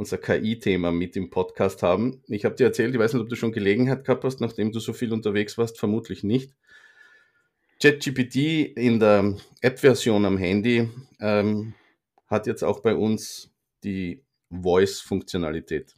unser 0.00 0.16
KI-Thema 0.16 0.92
mit 0.92 1.14
im 1.14 1.28
Podcast 1.28 1.82
haben. 1.82 2.22
Ich 2.26 2.46
habe 2.46 2.54
dir 2.54 2.64
erzählt, 2.64 2.94
ich 2.94 2.98
weiß 2.98 3.12
nicht, 3.12 3.22
ob 3.22 3.28
du 3.28 3.36
schon 3.36 3.52
Gelegenheit 3.52 4.02
gehabt 4.06 4.24
hast, 4.24 4.40
nachdem 4.40 4.72
du 4.72 4.80
so 4.80 4.94
viel 4.94 5.12
unterwegs 5.12 5.58
warst, 5.58 5.78
vermutlich 5.78 6.24
nicht. 6.24 6.54
ChatGPT 7.82 8.76
in 8.76 8.98
der 8.98 9.36
App-Version 9.60 10.24
am 10.24 10.38
Handy 10.38 10.88
ähm, 11.20 11.74
hat 12.28 12.46
jetzt 12.46 12.64
auch 12.64 12.80
bei 12.80 12.94
uns 12.94 13.50
die 13.84 14.24
Voice-Funktionalität. 14.48 15.94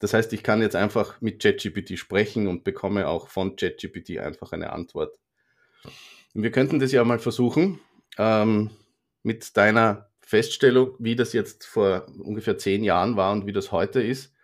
Das 0.00 0.12
heißt, 0.12 0.32
ich 0.32 0.42
kann 0.42 0.60
jetzt 0.60 0.74
einfach 0.74 1.20
mit 1.20 1.40
ChatGPT 1.40 1.96
sprechen 2.00 2.48
und 2.48 2.64
bekomme 2.64 3.06
auch 3.06 3.28
von 3.28 3.54
ChatGPT 3.54 4.18
einfach 4.18 4.50
eine 4.50 4.72
Antwort. 4.72 5.16
Und 6.34 6.42
wir 6.42 6.50
könnten 6.50 6.80
das 6.80 6.90
ja 6.90 7.04
mal 7.04 7.20
versuchen, 7.20 7.78
ähm, 8.18 8.70
mit 9.22 9.56
deiner 9.56 10.10
Feststellung, 10.26 10.96
wie 10.98 11.14
das 11.14 11.32
jetzt 11.32 11.64
vor 11.64 12.06
ungefähr 12.18 12.58
zehn 12.58 12.82
Jahren 12.82 13.16
war 13.16 13.32
und 13.32 13.46
wie 13.46 13.52
das 13.52 13.70
heute 13.70 14.02
ist. 14.02 14.34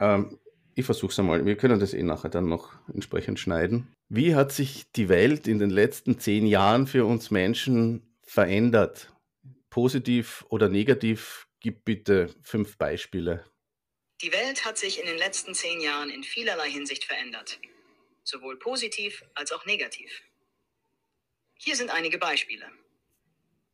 Ähm, 0.00 0.38
ich 0.74 0.84
versuche 0.84 1.12
es 1.12 1.18
einmal. 1.18 1.46
Wir 1.46 1.56
können 1.56 1.78
das 1.78 1.94
eh 1.94 2.02
nachher 2.02 2.28
dann 2.28 2.48
noch 2.48 2.72
entsprechend 2.92 3.38
schneiden. 3.38 3.94
Wie 4.08 4.34
hat 4.34 4.50
sich 4.50 4.90
die 4.90 5.08
Welt 5.08 5.46
in 5.46 5.60
den 5.60 5.70
letzten 5.70 6.18
zehn 6.18 6.44
Jahren 6.44 6.88
für 6.88 7.04
uns 7.04 7.30
Menschen 7.30 8.02
verändert? 8.24 9.12
Positiv 9.70 10.44
oder 10.48 10.68
negativ? 10.68 11.46
Gib 11.60 11.84
bitte 11.84 12.34
fünf 12.42 12.76
Beispiele. 12.76 13.44
Die 14.22 14.32
Welt 14.32 14.64
hat 14.64 14.76
sich 14.76 14.98
in 14.98 15.06
den 15.06 15.18
letzten 15.18 15.54
zehn 15.54 15.80
Jahren 15.80 16.10
in 16.10 16.24
vielerlei 16.24 16.68
Hinsicht 16.68 17.04
verändert. 17.04 17.60
Sowohl 18.24 18.58
positiv 18.58 19.24
als 19.34 19.52
auch 19.52 19.64
negativ. 19.66 20.22
Hier 21.58 21.76
sind 21.76 21.90
einige 21.90 22.18
Beispiele. 22.18 22.66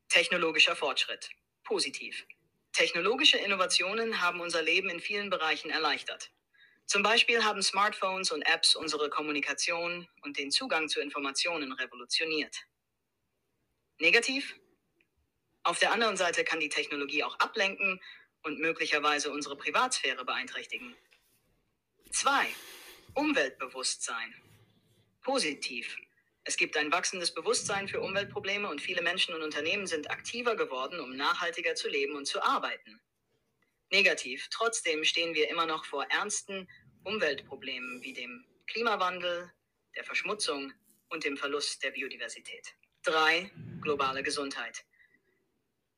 Technologischer 0.09 0.77
Fortschritt. 0.77 1.31
Positiv. 1.65 2.27
Technologische 2.73 3.39
Innovationen 3.39 4.21
haben 4.21 4.41
unser 4.41 4.63
Leben 4.63 4.89
in 4.89 5.01
vielen 5.01 5.31
Bereichen 5.31 5.71
erleichtert. 5.71 6.31
Zum 6.87 7.03
Beispiel 7.03 7.45
haben 7.45 7.63
Smartphones 7.63 8.31
und 8.31 8.43
Apps 8.43 8.77
unsere 8.77 9.11
Kommunikation 9.11 10.09
und 10.23 10.39
den 10.39 10.51
Zugang 10.53 10.89
zu 10.89 11.01
Informationen 11.01 11.73
revolutioniert. 11.73 12.57
Negativ? 13.99 14.55
Auf 15.65 15.81
der 15.81 15.93
anderen 15.93 16.17
Seite 16.17 16.45
kann 16.45 16.61
die 16.61 16.69
Technologie 16.69 17.25
auch 17.25 17.39
ablenken 17.41 18.01
und 18.43 18.61
möglicherweise 18.61 19.33
unsere 19.33 19.57
Privatsphäre 19.57 20.25
beeinträchtigen. 20.25 20.97
2. 22.13 22.47
Umweltbewusstsein. 23.15 24.35
Positiv. 25.23 25.97
Es 26.49 26.57
gibt 26.57 26.77
ein 26.77 26.93
wachsendes 26.93 27.35
Bewusstsein 27.35 27.89
für 27.89 28.01
Umweltprobleme 28.01 28.69
und 28.69 28.81
viele 28.81 29.03
Menschen 29.03 29.35
und 29.35 29.43
Unternehmen 29.43 29.89
sind 29.89 30.13
aktiver 30.13 30.55
geworden, 30.55 31.01
um 31.01 31.17
nachhaltiger 31.17 31.75
zu 31.75 31.89
leben 31.89 32.15
und 32.15 32.27
zu 32.27 32.41
arbeiten. 32.41 33.01
Negativ. 33.91 34.47
Trotzdem 34.53 35.03
stehen 35.03 35.35
wir 35.35 35.51
immer 35.51 35.67
noch 35.67 35.85
vor 35.85 36.05
ernsten 36.05 36.69
Umweltproblemen 37.03 38.01
wie 38.01 38.13
dem 38.13 38.47
Klimawandel, 38.69 39.53
der 39.97 40.05
Verschmutzung 40.05 40.73
und 41.09 41.25
dem 41.25 41.37
Verlust 41.37 41.83
der 41.83 41.91
Biodiversität. 41.91 42.77
3. 43.03 43.51
Globale 43.81 44.23
Gesundheit. 44.23 44.85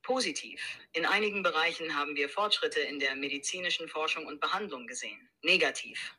Positiv. 0.00 0.62
In 0.94 1.04
einigen 1.04 1.42
Bereichen 1.42 1.94
haben 1.94 2.16
wir 2.16 2.30
Fortschritte 2.30 2.80
in 2.80 2.98
der 2.98 3.16
medizinischen 3.16 3.86
Forschung 3.86 4.24
und 4.24 4.40
Behandlung 4.40 4.86
gesehen. 4.86 5.28
Negativ. 5.42 6.17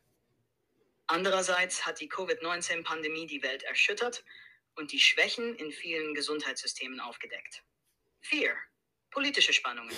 Andererseits 1.12 1.84
hat 1.86 1.98
die 1.98 2.08
Covid-19-Pandemie 2.08 3.26
die 3.26 3.42
Welt 3.42 3.64
erschüttert 3.64 4.22
und 4.76 4.92
die 4.92 5.00
Schwächen 5.00 5.56
in 5.56 5.72
vielen 5.72 6.14
Gesundheitssystemen 6.14 7.00
aufgedeckt. 7.00 7.64
4. 8.20 8.56
Politische 9.10 9.52
Spannungen. 9.52 9.92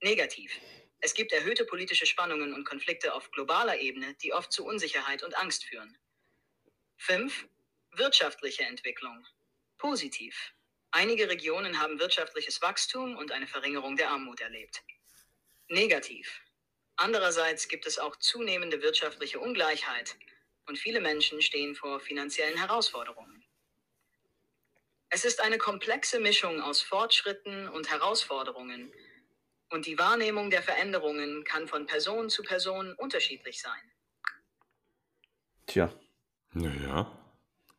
Negativ. 0.00 0.58
Es 1.00 1.12
gibt 1.12 1.32
erhöhte 1.32 1.66
politische 1.66 2.06
Spannungen 2.06 2.54
und 2.54 2.64
Konflikte 2.64 3.12
auf 3.12 3.30
globaler 3.30 3.78
Ebene, 3.78 4.14
die 4.22 4.32
oft 4.32 4.50
zu 4.54 4.64
Unsicherheit 4.64 5.22
und 5.22 5.36
Angst 5.36 5.66
führen. 5.66 5.98
5. 6.96 7.46
Wirtschaftliche 7.90 8.62
Entwicklung. 8.62 9.26
Positiv. 9.76 10.54
Einige 10.92 11.28
Regionen 11.28 11.78
haben 11.78 11.98
wirtschaftliches 11.98 12.62
Wachstum 12.62 13.18
und 13.18 13.32
eine 13.32 13.46
Verringerung 13.46 13.96
der 13.96 14.08
Armut 14.08 14.40
erlebt. 14.40 14.82
Negativ. 15.68 16.40
Andererseits 16.96 17.68
gibt 17.68 17.86
es 17.86 17.98
auch 17.98 18.16
zunehmende 18.16 18.80
wirtschaftliche 18.80 19.40
Ungleichheit 19.40 20.16
und 20.66 20.78
viele 20.78 21.00
Menschen 21.00 21.42
stehen 21.42 21.74
vor 21.74 22.00
finanziellen 22.00 22.58
Herausforderungen. 22.58 23.44
Es 25.08 25.24
ist 25.24 25.40
eine 25.40 25.58
komplexe 25.58 26.18
Mischung 26.18 26.60
aus 26.60 26.82
Fortschritten 26.82 27.68
und 27.68 27.90
Herausforderungen 27.90 28.92
und 29.70 29.86
die 29.86 29.98
Wahrnehmung 29.98 30.50
der 30.50 30.62
Veränderungen 30.62 31.44
kann 31.44 31.68
von 31.68 31.86
Person 31.86 32.30
zu 32.30 32.42
Person 32.42 32.94
unterschiedlich 32.94 33.60
sein. 33.60 33.92
Tja. 35.66 35.92
Naja, 36.52 37.10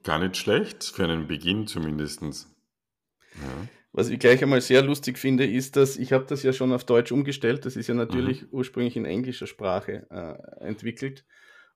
gar 0.03 0.19
nicht 0.19 0.37
schlecht, 0.37 0.83
für 0.83 1.05
einen 1.05 1.27
Beginn 1.27 1.67
zumindest. 1.67 2.21
Ja. 2.21 3.67
Was 3.93 4.09
ich 4.09 4.19
gleich 4.19 4.43
einmal 4.43 4.59
sehr 4.59 4.81
lustig 4.81 5.17
finde, 5.17 5.45
ist, 5.45 5.77
dass 5.77 5.95
ich 5.95 6.11
habe 6.11 6.25
das 6.25 6.43
ja 6.43 6.51
schon 6.51 6.73
auf 6.73 6.83
Deutsch 6.83 7.13
umgestellt. 7.13 7.65
Das 7.65 7.77
ist 7.77 7.87
ja 7.87 7.93
natürlich 7.93 8.41
mhm. 8.41 8.49
ursprünglich 8.51 8.97
in 8.97 9.05
englischer 9.05 9.47
Sprache 9.47 10.05
äh, 10.09 10.65
entwickelt. 10.65 11.23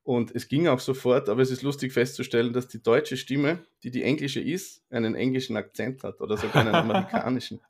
Und 0.09 0.35
es 0.35 0.47
ging 0.47 0.67
auch 0.67 0.79
sofort, 0.79 1.29
aber 1.29 1.43
es 1.43 1.51
ist 1.51 1.61
lustig 1.61 1.93
festzustellen, 1.93 2.51
dass 2.51 2.67
die 2.67 2.81
deutsche 2.81 3.15
Stimme, 3.15 3.59
die 3.83 3.91
die 3.91 4.01
englische 4.01 4.41
ist, 4.41 4.81
einen 4.89 5.13
englischen 5.13 5.55
Akzent 5.55 6.03
hat 6.03 6.19
oder 6.19 6.35
sogar 6.35 6.65
einen 6.65 6.73
amerikanischen. 6.89 7.61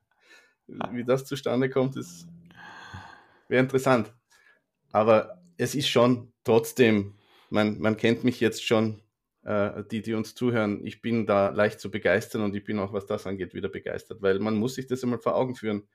Wie 0.65 1.04
das 1.04 1.25
zustande 1.25 1.69
kommt, 1.69 1.97
ist 1.97 2.30
wäre 3.49 3.62
interessant. 3.62 4.13
Aber 4.93 5.43
es 5.58 5.75
ist 5.75 5.89
schon 5.89 6.32
trotzdem, 6.45 7.15
man, 7.49 7.78
man 7.78 7.97
kennt 7.97 8.23
mich 8.23 8.39
jetzt 8.39 8.65
schon, 8.65 9.02
äh, 9.43 9.84
die, 9.91 10.02
die 10.02 10.13
uns 10.13 10.34
zuhören, 10.34 10.86
ich 10.86 11.02
bin 11.02 11.25
da 11.25 11.49
leicht 11.49 11.82
zu 11.82 11.91
begeistern 11.91 12.41
und 12.43 12.56
ich 12.56 12.63
bin 12.63 12.80
auch, 12.80 12.93
was 12.93 13.06
das 13.06 13.28
angeht, 13.28 13.54
wieder 13.54 13.67
begeistert, 13.67 14.21
weil 14.21 14.39
man 14.39 14.56
muss 14.56 14.75
sich 14.75 14.88
das 14.88 15.04
einmal 15.04 15.19
vor 15.19 15.36
Augen 15.36 15.56
führen. 15.56 15.89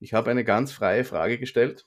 Ich 0.00 0.14
habe 0.14 0.30
eine 0.30 0.42
ganz 0.42 0.72
freie 0.72 1.04
Frage 1.04 1.38
gestellt 1.38 1.86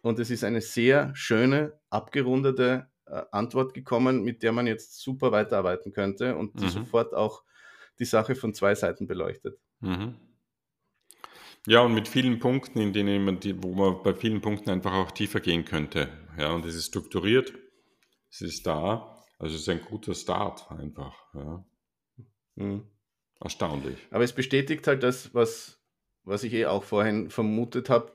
und 0.00 0.18
es 0.18 0.30
ist 0.30 0.42
eine 0.42 0.62
sehr 0.62 1.14
schöne, 1.14 1.78
abgerundete 1.90 2.89
äh, 3.10 3.24
Antwort 3.32 3.74
gekommen, 3.74 4.22
mit 4.22 4.42
der 4.42 4.52
man 4.52 4.66
jetzt 4.66 5.00
super 5.00 5.32
weiterarbeiten 5.32 5.92
könnte 5.92 6.36
und 6.36 6.60
die 6.60 6.64
mhm. 6.64 6.70
sofort 6.70 7.14
auch 7.14 7.42
die 7.98 8.04
Sache 8.04 8.34
von 8.34 8.54
zwei 8.54 8.74
Seiten 8.74 9.06
beleuchtet. 9.06 9.58
Mhm. 9.80 10.16
Ja, 11.66 11.80
und 11.80 11.94
mit 11.94 12.08
vielen 12.08 12.38
Punkten, 12.38 12.80
in 12.80 12.92
denen 12.92 13.24
man 13.24 13.38
die, 13.38 13.62
wo 13.62 13.74
man 13.74 14.02
bei 14.02 14.14
vielen 14.14 14.40
Punkten 14.40 14.70
einfach 14.70 14.94
auch 14.94 15.10
tiefer 15.10 15.40
gehen 15.40 15.64
könnte. 15.64 16.08
Ja, 16.38 16.52
und 16.52 16.64
es 16.64 16.74
ist 16.74 16.86
strukturiert, 16.86 17.52
es 18.30 18.40
ist 18.40 18.66
da, 18.66 19.14
also 19.38 19.54
es 19.54 19.62
ist 19.62 19.68
ein 19.68 19.82
guter 19.82 20.14
Start 20.14 20.70
einfach. 20.70 21.14
Ja. 21.34 21.64
Mhm. 22.54 22.86
Erstaunlich. 23.40 23.98
Aber 24.10 24.24
es 24.24 24.34
bestätigt 24.34 24.86
halt 24.86 25.02
das, 25.02 25.34
was, 25.34 25.82
was 26.24 26.44
ich 26.44 26.52
eh 26.52 26.66
auch 26.66 26.84
vorhin 26.84 27.30
vermutet 27.30 27.88
habe. 27.88 28.12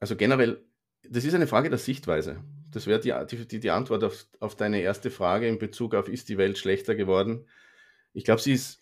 Also 0.00 0.16
generell, 0.16 0.64
das 1.02 1.24
ist 1.24 1.34
eine 1.34 1.46
Frage 1.46 1.70
der 1.70 1.78
Sichtweise. 1.78 2.44
Das 2.70 2.86
wäre 2.86 3.00
die, 3.00 3.46
die, 3.46 3.60
die 3.60 3.70
Antwort 3.70 4.04
auf, 4.04 4.26
auf 4.40 4.56
deine 4.56 4.80
erste 4.80 5.10
Frage 5.10 5.48
in 5.48 5.58
Bezug 5.58 5.94
auf, 5.94 6.08
ist 6.08 6.28
die 6.28 6.38
Welt 6.38 6.58
schlechter 6.58 6.94
geworden? 6.94 7.46
Ich 8.12 8.24
glaube, 8.24 8.40
sie 8.40 8.52
ist 8.52 8.80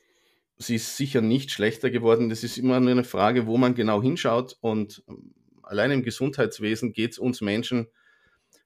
sie 0.59 0.77
ist 0.77 0.96
sicher 0.96 1.20
nicht 1.20 1.51
schlechter 1.51 1.90
geworden. 1.90 2.29
Das 2.29 2.42
ist 2.42 2.59
immer 2.59 2.81
nur 2.81 2.90
eine 2.90 3.05
Frage, 3.05 3.46
wo 3.46 3.57
man 3.57 3.75
genau 3.75 4.03
hinschaut. 4.03 4.57
Und 4.61 5.03
ähm, 5.09 5.35
allein 5.62 5.90
im 5.90 6.03
Gesundheitswesen 6.03 6.92
geht 6.92 7.12
es 7.12 7.18
uns 7.18 7.40
Menschen 7.40 7.88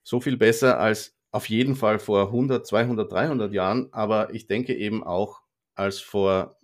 so 0.03 0.19
viel 0.19 0.37
besser 0.37 0.79
als 0.79 1.15
auf 1.31 1.47
jeden 1.47 1.75
Fall 1.75 1.99
vor 1.99 2.27
100, 2.27 2.65
200, 2.65 3.11
300 3.11 3.53
Jahren. 3.53 3.89
Aber 3.91 4.33
ich 4.33 4.47
denke 4.47 4.75
eben 4.75 5.03
auch 5.03 5.41
als 5.75 5.99
vor 5.99 6.57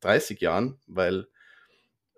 30 0.00 0.40
Jahren, 0.40 0.78
weil 0.86 1.26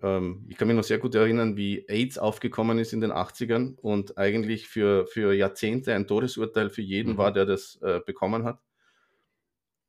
ähm, 0.03 0.47
ich 0.49 0.57
kann 0.57 0.69
mich 0.69 0.77
noch 0.77 0.85
sehr 0.85 0.99
gut 0.99 1.15
erinnern, 1.15 1.57
wie 1.57 1.89
AIDS 1.89 2.19
aufgekommen 2.19 2.79
ist 2.79 2.93
in 2.93 3.01
den 3.01 3.13
80ern 3.13 3.77
und 3.77 4.19
eigentlich 4.19 4.69
für, 4.69 5.07
für 5.07 5.33
Jahrzehnte 5.33 5.95
ein 5.95 6.07
Todesurteil 6.07 6.71
für 6.71 6.83
jeden 6.83 7.15
mhm. 7.15 7.19
war, 7.19 7.33
der 7.33 7.47
das 7.47 7.79
äh, 7.83 8.01
bekommen 8.05 8.45
hat. 8.45 8.61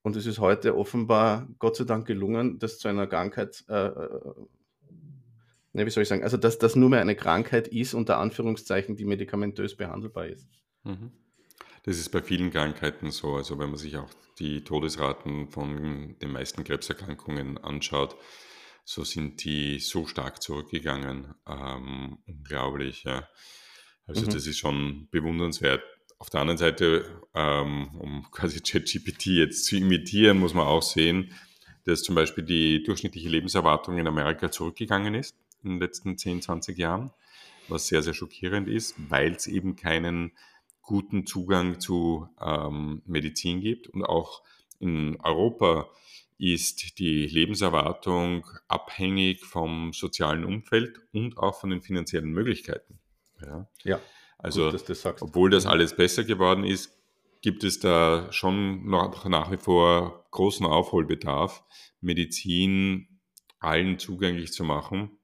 Und 0.02 0.16
es 0.16 0.26
ist 0.26 0.40
heute 0.40 0.78
offenbar, 0.78 1.50
Gott 1.60 1.76
sei 1.76 1.84
Dank, 1.84 2.08
gelungen, 2.08 2.60
das 2.60 2.80
zu 2.80 2.88
einer 2.88 3.08
Krankheit, 3.08 3.66
äh, 3.68 3.88
äh, 3.88 4.20
ne, 5.74 5.86
wie 5.86 5.90
soll 5.90 6.04
ich 6.04 6.10
sagen, 6.10 6.24
also 6.24 6.38
dass 6.38 6.58
das 6.58 6.78
nur 6.78 6.90
mehr 6.90 7.02
eine 7.02 7.16
Krankheit 7.16 7.68
ist, 7.68 7.94
unter 7.94 8.18
Anführungszeichen, 8.18 8.96
die 8.96 9.04
medikamentös 9.04 9.76
behandelbar 9.76 10.28
ist. 10.28 10.48
Mhm. 10.84 11.12
Das 11.84 11.98
ist 11.98 12.10
bei 12.10 12.22
vielen 12.22 12.52
Krankheiten 12.52 13.12
so. 13.12 13.36
Also 13.36 13.60
wenn 13.60 13.70
man 13.70 13.78
sich 13.78 13.98
auch 13.98 14.10
die 14.40 14.64
Todesraten 14.64 15.50
von 15.50 16.16
den 16.22 16.32
meisten 16.32 16.64
Krebserkrankungen 16.64 17.58
anschaut, 17.58 18.16
so 18.90 19.04
sind 19.04 19.44
die 19.44 19.80
so 19.80 20.08
stark 20.08 20.42
zurückgegangen. 20.42 21.36
Ähm, 21.46 22.20
unglaublich, 22.26 23.04
ja. 23.04 23.28
Also 24.06 24.22
mhm. 24.22 24.30
das 24.30 24.48
ist 24.48 24.60
schon 24.60 25.10
bewundernswert. 25.12 25.84
Auf 26.20 26.30
der 26.30 26.40
anderen 26.40 26.58
Seite, 26.58 27.22
ähm, 27.36 27.90
um 28.00 28.26
quasi 28.32 28.62
ChatGPT 28.62 29.26
jetzt 29.26 29.66
zu 29.66 29.76
imitieren, 29.76 30.40
muss 30.40 30.54
man 30.54 30.66
auch 30.66 30.84
sehen, 30.84 31.34
dass 31.84 32.02
zum 32.02 32.16
Beispiel 32.16 32.46
die 32.46 32.82
durchschnittliche 32.82 33.28
Lebenserwartung 33.28 33.98
in 33.98 34.08
Amerika 34.08 34.52
zurückgegangen 34.52 35.16
ist 35.16 35.36
in 35.64 35.72
den 35.72 35.80
letzten 35.82 36.18
10, 36.18 36.44
20 36.44 36.78
Jahren, 36.78 37.12
was 37.68 37.88
sehr, 37.88 38.02
sehr 38.02 38.14
schockierend 38.14 38.70
ist, 38.70 38.96
weil 39.10 39.34
es 39.34 39.48
eben 39.48 39.76
keinen 39.76 40.32
guten 40.82 41.26
Zugang 41.26 41.82
zu 41.82 42.30
ähm, 42.42 43.02
Medizin 43.06 43.60
gibt. 43.60 43.88
Und 43.90 44.06
auch 44.06 44.44
in 44.80 45.20
Europa 45.20 45.90
ist 46.38 47.00
die 47.00 47.26
Lebenserwartung 47.26 48.46
abhängig 48.68 49.46
vom 49.46 49.92
sozialen 49.94 50.46
Umfeld 50.46 51.00
und 51.12 51.38
auch 51.38 51.60
von 51.60 51.72
den 51.72 51.82
finanziellen 51.82 52.32
Möglichkeiten. 52.32 53.00
Ja. 53.42 53.68
ja. 53.84 54.00
Also, 54.38 54.70
Gut, 54.70 54.88
das 54.88 55.06
obwohl 55.06 55.50
das 55.50 55.66
alles 55.66 55.96
besser 55.96 56.24
geworden 56.24 56.64
ist, 56.64 56.96
gibt 57.42 57.64
es 57.64 57.80
da 57.80 58.32
schon 58.32 58.86
noch 58.86 59.26
nach 59.26 59.52
wie 59.52 59.58
vor 59.58 60.28
großen 60.32 60.66
Aufholbedarf, 60.66 61.64
Medizin 62.02 63.20
allen 63.60 63.98
zugänglich 63.98 64.54
zu 64.54 64.64
machen. 64.64 65.18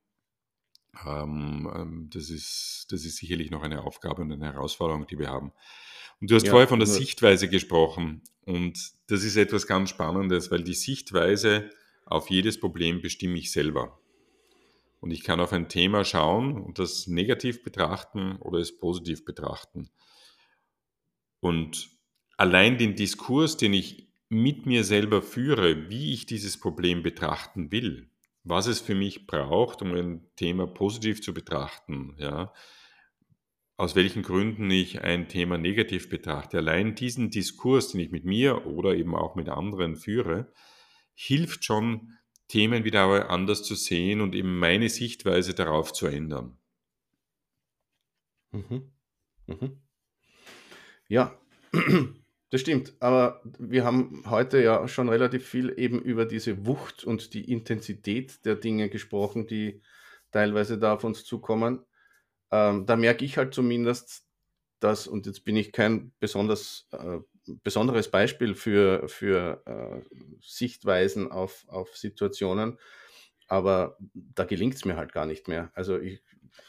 Ähm, 1.05 1.71
ähm, 1.75 2.09
das, 2.11 2.29
ist, 2.29 2.87
das 2.89 3.05
ist 3.05 3.17
sicherlich 3.17 3.51
noch 3.51 3.63
eine 3.63 3.83
Aufgabe 3.83 4.21
und 4.21 4.31
eine 4.31 4.45
Herausforderung, 4.45 5.07
die 5.07 5.19
wir 5.19 5.29
haben. 5.29 5.51
Und 6.21 6.31
du 6.31 6.35
hast 6.35 6.45
ja, 6.45 6.51
vorher 6.51 6.67
von 6.67 6.79
der 6.79 6.87
Sichtweise 6.87 7.49
gesprochen. 7.49 8.21
Und 8.45 8.93
das 9.07 9.23
ist 9.23 9.35
etwas 9.35 9.67
ganz 9.67 9.89
Spannendes, 9.89 10.51
weil 10.51 10.63
die 10.63 10.73
Sichtweise 10.73 11.69
auf 12.05 12.29
jedes 12.29 12.59
Problem 12.59 13.01
bestimme 13.01 13.37
ich 13.37 13.51
selber. 13.51 13.99
Und 14.99 15.11
ich 15.11 15.23
kann 15.23 15.39
auf 15.39 15.51
ein 15.51 15.67
Thema 15.67 16.05
schauen 16.05 16.61
und 16.61 16.79
das 16.79 17.07
negativ 17.07 17.63
betrachten 17.63 18.37
oder 18.37 18.59
es 18.59 18.77
positiv 18.77 19.25
betrachten. 19.25 19.89
Und 21.41 21.89
allein 22.37 22.77
den 22.77 22.95
Diskurs, 22.95 23.57
den 23.57 23.73
ich 23.73 24.07
mit 24.29 24.65
mir 24.65 24.83
selber 24.83 25.21
führe, 25.21 25.89
wie 25.89 26.13
ich 26.13 26.25
dieses 26.25 26.57
Problem 26.57 27.03
betrachten 27.03 27.71
will, 27.71 28.09
was 28.43 28.67
es 28.67 28.79
für 28.79 28.95
mich 28.95 29.27
braucht, 29.27 29.81
um 29.81 29.93
ein 29.93 30.25
Thema 30.35 30.67
positiv 30.67 31.21
zu 31.21 31.33
betrachten, 31.33 32.15
ja, 32.17 32.53
aus 33.75 33.95
welchen 33.95 34.23
Gründen 34.23 34.69
ich 34.69 35.01
ein 35.01 35.27
Thema 35.27 35.57
negativ 35.57 36.09
betrachte. 36.09 36.57
Allein 36.57 36.95
diesen 36.95 37.29
Diskurs, 37.29 37.89
den 37.89 38.01
ich 38.01 38.11
mit 38.11 38.25
mir 38.25 38.65
oder 38.65 38.95
eben 38.95 39.15
auch 39.15 39.35
mit 39.35 39.49
anderen 39.49 39.95
führe, 39.95 40.51
hilft 41.15 41.65
schon, 41.65 42.13
Themen 42.47 42.83
wieder 42.83 43.29
anders 43.29 43.63
zu 43.63 43.73
sehen 43.73 44.21
und 44.21 44.35
eben 44.35 44.59
meine 44.59 44.89
Sichtweise 44.89 45.55
darauf 45.55 45.91
zu 45.93 46.07
ändern. 46.07 46.57
Mhm. 48.51 48.91
Mhm. 49.47 49.81
Ja, 51.07 51.39
das 52.51 52.61
stimmt. 52.61 52.93
Aber 52.99 53.41
wir 53.57 53.85
haben 53.85 54.23
heute 54.29 54.61
ja 54.61 54.87
schon 54.87 55.09
relativ 55.09 55.47
viel 55.47 55.73
eben 55.77 55.99
über 56.01 56.25
diese 56.25 56.67
Wucht 56.67 57.03
und 57.03 57.33
die 57.33 57.49
Intensität 57.51 58.45
der 58.45 58.55
Dinge 58.55 58.89
gesprochen, 58.89 59.47
die 59.47 59.81
teilweise 60.31 60.77
da 60.77 60.93
auf 60.93 61.03
uns 61.03 61.25
zukommen. 61.25 61.83
Ähm, 62.53 62.85
da 62.85 62.95
merke 62.95 63.25
ich 63.25 63.37
halt 63.37 63.51
zumindest, 63.51 64.27
dass, 64.79 65.07
und 65.07 65.25
jetzt 65.25 65.43
bin 65.43 65.55
ich 65.55 65.71
kein 65.71 66.13
besonders 66.19 66.87
äh, 66.91 67.17
besonderes 67.63 68.11
Beispiel 68.11 68.53
für, 68.53 69.07
für 69.09 69.63
äh, 69.65 70.01
Sichtweisen 70.39 71.31
auf, 71.31 71.65
auf 71.67 71.97
Situationen, 71.97 72.77
aber 73.47 73.97
da 74.13 74.45
gelingt 74.45 74.75
es 74.75 74.85
mir 74.85 74.97
halt 74.97 75.13
gar 75.13 75.25
nicht 75.25 75.47
mehr. 75.47 75.71
Also 75.73 75.99
ich, 75.99 76.21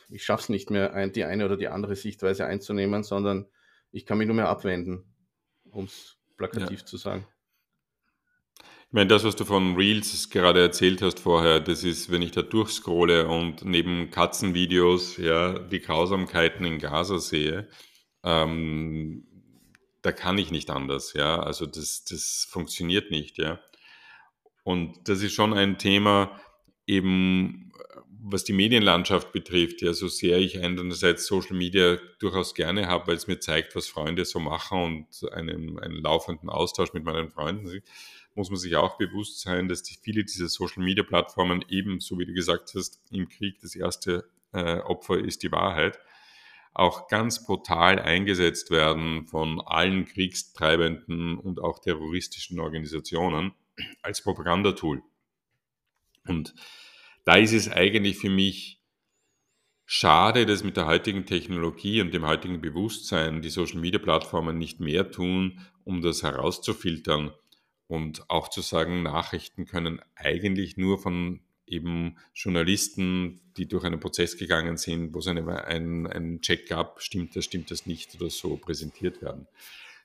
ich 0.08 0.24
schaffe 0.24 0.44
es 0.44 0.48
nicht 0.48 0.70
mehr, 0.70 0.94
ein, 0.94 1.12
die 1.12 1.24
eine 1.24 1.44
oder 1.44 1.58
die 1.58 1.68
andere 1.68 1.96
Sichtweise 1.96 2.46
einzunehmen, 2.46 3.04
sondern 3.04 3.46
ich 3.90 4.06
kann 4.06 4.16
mich 4.16 4.26
nur 4.26 4.36
mehr 4.36 4.48
abwenden, 4.48 5.04
um 5.70 5.84
es 5.84 6.16
plakativ 6.38 6.80
ja. 6.80 6.86
zu 6.86 6.96
sagen. 6.96 7.26
Ich 8.94 8.96
meine, 8.96 9.08
das, 9.08 9.24
was 9.24 9.34
du 9.34 9.44
von 9.44 9.74
Reels 9.74 10.30
gerade 10.30 10.60
erzählt 10.60 11.02
hast 11.02 11.18
vorher, 11.18 11.58
das 11.58 11.82
ist, 11.82 12.12
wenn 12.12 12.22
ich 12.22 12.30
da 12.30 12.42
durchscrolle 12.42 13.26
und 13.26 13.64
neben 13.64 14.12
Katzenvideos 14.12 15.16
ja 15.16 15.58
die 15.58 15.80
Grausamkeiten 15.80 16.64
in 16.64 16.78
Gaza 16.78 17.18
sehe, 17.18 17.68
ähm, 18.22 19.26
da 20.02 20.12
kann 20.12 20.38
ich 20.38 20.52
nicht 20.52 20.70
anders, 20.70 21.12
ja. 21.14 21.40
Also 21.40 21.66
das, 21.66 22.04
das 22.04 22.46
funktioniert 22.48 23.10
nicht, 23.10 23.36
ja. 23.36 23.58
Und 24.62 25.08
das 25.08 25.22
ist 25.24 25.32
schon 25.32 25.54
ein 25.54 25.76
Thema, 25.76 26.40
eben 26.86 27.72
was 28.22 28.44
die 28.44 28.52
Medienlandschaft 28.52 29.32
betrifft, 29.32 29.82
ja, 29.82 29.92
so 29.92 30.06
sehr 30.06 30.38
ich 30.38 30.60
einerseits 30.60 31.26
Social 31.26 31.56
Media 31.56 31.98
durchaus 32.20 32.54
gerne 32.54 32.86
habe, 32.86 33.08
weil 33.08 33.16
es 33.16 33.26
mir 33.26 33.40
zeigt, 33.40 33.74
was 33.74 33.88
Freunde 33.88 34.24
so 34.24 34.38
machen 34.38 34.78
und 34.78 35.32
einen, 35.32 35.80
einen 35.80 36.00
laufenden 36.00 36.48
Austausch 36.48 36.92
mit 36.92 37.02
meinen 37.02 37.28
Freunden 37.28 37.82
muss 38.34 38.50
man 38.50 38.58
sich 38.58 38.76
auch 38.76 38.96
bewusst 38.96 39.40
sein, 39.40 39.68
dass 39.68 39.82
die, 39.82 39.96
viele 40.00 40.24
dieser 40.24 40.48
Social-Media-Plattformen 40.48 41.64
eben, 41.68 42.00
so 42.00 42.18
wie 42.18 42.26
du 42.26 42.32
gesagt 42.32 42.72
hast, 42.74 43.00
im 43.10 43.28
Krieg 43.28 43.60
das 43.60 43.76
erste 43.76 44.28
äh, 44.52 44.78
Opfer 44.78 45.18
ist 45.18 45.42
die 45.42 45.52
Wahrheit, 45.52 45.98
auch 46.72 47.06
ganz 47.06 47.46
brutal 47.46 48.00
eingesetzt 48.00 48.70
werden 48.70 49.26
von 49.26 49.60
allen 49.60 50.06
kriegstreibenden 50.06 51.38
und 51.38 51.60
auch 51.60 51.78
terroristischen 51.78 52.58
Organisationen 52.58 53.52
als 54.02 54.22
Propagandatool. 54.22 55.02
Und 56.26 56.54
da 57.24 57.36
ist 57.36 57.52
es 57.52 57.70
eigentlich 57.70 58.18
für 58.18 58.30
mich 58.30 58.80
schade, 59.86 60.46
dass 60.46 60.64
mit 60.64 60.76
der 60.76 60.86
heutigen 60.86 61.26
Technologie 61.26 62.00
und 62.00 62.12
dem 62.12 62.26
heutigen 62.26 62.60
Bewusstsein 62.60 63.42
die 63.42 63.50
Social-Media-Plattformen 63.50 64.58
nicht 64.58 64.80
mehr 64.80 65.10
tun, 65.10 65.60
um 65.84 66.00
das 66.00 66.22
herauszufiltern 66.22 67.32
und 67.86 68.28
auch 68.30 68.48
zu 68.48 68.60
sagen, 68.60 69.02
Nachrichten 69.02 69.66
können 69.66 70.00
eigentlich 70.16 70.76
nur 70.76 70.98
von 70.98 71.40
eben 71.66 72.16
Journalisten, 72.34 73.40
die 73.56 73.66
durch 73.66 73.84
einen 73.84 74.00
Prozess 74.00 74.36
gegangen 74.36 74.76
sind, 74.76 75.14
wo 75.14 75.18
es 75.18 75.26
eine, 75.26 75.64
ein, 75.64 76.06
einen 76.06 76.40
Check 76.40 76.68
gab, 76.68 77.00
stimmt 77.00 77.36
das, 77.36 77.44
stimmt 77.44 77.70
das 77.70 77.86
nicht 77.86 78.14
oder 78.20 78.30
so 78.30 78.56
präsentiert 78.56 79.22
werden. 79.22 79.46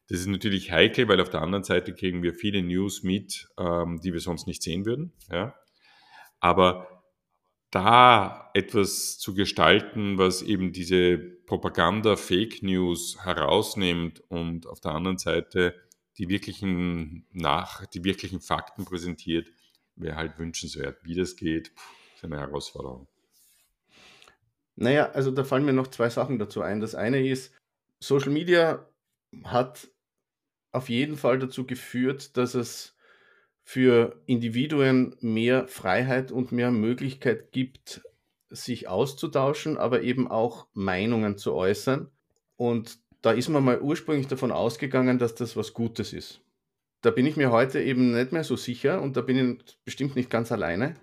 Das 0.08 0.20
ist 0.20 0.28
natürlich 0.28 0.72
heikel, 0.72 1.08
weil 1.08 1.22
auf 1.22 1.30
der 1.30 1.42
anderen 1.42 1.64
Seite 1.64 1.94
kriegen 1.94 2.24
wir 2.24 2.34
viele 2.34 2.64
News 2.64 3.04
mit, 3.04 3.48
ähm, 3.60 4.00
die 4.02 4.14
wir 4.14 4.20
sonst 4.20 4.48
nicht 4.48 4.64
sehen 4.64 4.86
würden. 4.86 5.14
Ja? 5.32 5.56
Aber 6.40 7.04
da 7.70 8.50
etwas 8.56 9.20
zu 9.20 9.36
gestalten, 9.36 10.18
was 10.18 10.42
eben 10.42 10.72
diese 10.72 11.18
Propaganda, 11.18 12.16
Fake 12.16 12.64
News 12.64 13.18
herausnimmt 13.24 14.22
und 14.30 14.66
auf 14.66 14.80
der 14.80 14.94
anderen 14.94 15.20
Seite 15.20 15.76
die 16.20 16.30
wirklichen 16.30 17.26
nach, 17.32 17.86
die 17.88 18.04
wirklichen 18.04 18.42
Fakten 18.42 18.86
präsentiert, 18.86 19.48
wäre 19.96 20.18
halt 20.18 20.38
wünschenswert. 20.38 21.04
Wie 21.04 21.16
das 21.16 21.36
geht, 21.36 21.72
ist 22.16 22.24
eine 22.24 22.38
Herausforderung. 22.38 23.08
Naja, 24.76 25.10
also 25.12 25.32
da 25.32 25.44
fallen 25.44 25.66
mir 25.66 25.74
noch 25.74 25.88
zwei 25.88 26.10
Sachen 26.10 26.38
dazu 26.38 26.62
ein. 26.62 26.82
Das 26.82 26.94
eine 26.94 27.28
ist, 27.28 27.54
Social 28.00 28.32
Media 28.32 28.86
hat 29.46 29.90
auf 30.72 30.90
jeden 30.90 31.18
Fall 31.18 31.40
dazu 31.40 31.66
geführt, 31.66 32.38
dass 32.38 32.54
es 32.54 32.96
für 33.64 34.22
Individuen 34.26 35.16
mehr 35.20 35.68
Freiheit 35.68 36.32
und 36.32 36.52
mehr 36.52 36.72
Möglichkeit 36.72 37.52
gibt, 37.52 38.02
sich 38.50 38.88
auszutauschen, 38.88 39.78
aber 39.78 40.02
eben 40.02 40.30
auch 40.30 40.68
Meinungen 40.74 41.38
zu 41.38 41.54
äußern. 41.54 42.10
Und 42.56 43.00
da 43.22 43.32
ist 43.32 43.50
man 43.50 43.64
mal 43.64 43.82
ursprünglich 43.82 44.28
davon 44.28 44.52
ausgegangen, 44.52 45.20
dass 45.20 45.36
das 45.36 45.56
was 45.56 45.74
Gutes 45.74 46.14
ist. 46.14 46.42
Da 47.02 47.12
bin 47.12 47.26
ich 47.26 47.38
mir 47.38 47.52
heute 47.52 47.82
eben 47.82 48.12
nicht 48.12 48.32
mehr 48.32 48.44
so 48.44 48.56
sicher 48.56 49.02
und 49.02 49.16
da 49.16 49.22
bin 49.22 49.60
ich 49.60 49.78
bestimmt 49.86 50.16
nicht 50.16 50.30
ganz 50.30 50.52
alleine, 50.52 50.96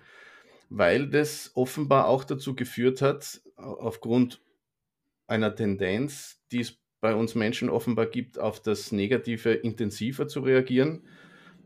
weil 0.68 1.09
das 1.09 1.52
offenbar 1.55 2.09
auch 2.09 2.24
dazu 2.24 2.55
geführt 2.55 3.02
hat, 3.02 3.40
aufgrund 3.57 4.40
einer 5.26 5.55
Tendenz, 5.55 6.42
die 6.52 6.61
es 6.61 6.79
bei 7.00 7.14
uns 7.14 7.35
Menschen 7.35 7.70
offenbar 7.70 8.07
gibt, 8.07 8.38
auf 8.38 8.61
das 8.61 8.92
Negative 8.92 9.52
intensiver 9.52 10.29
zu 10.29 10.40
reagieren, 10.40 11.02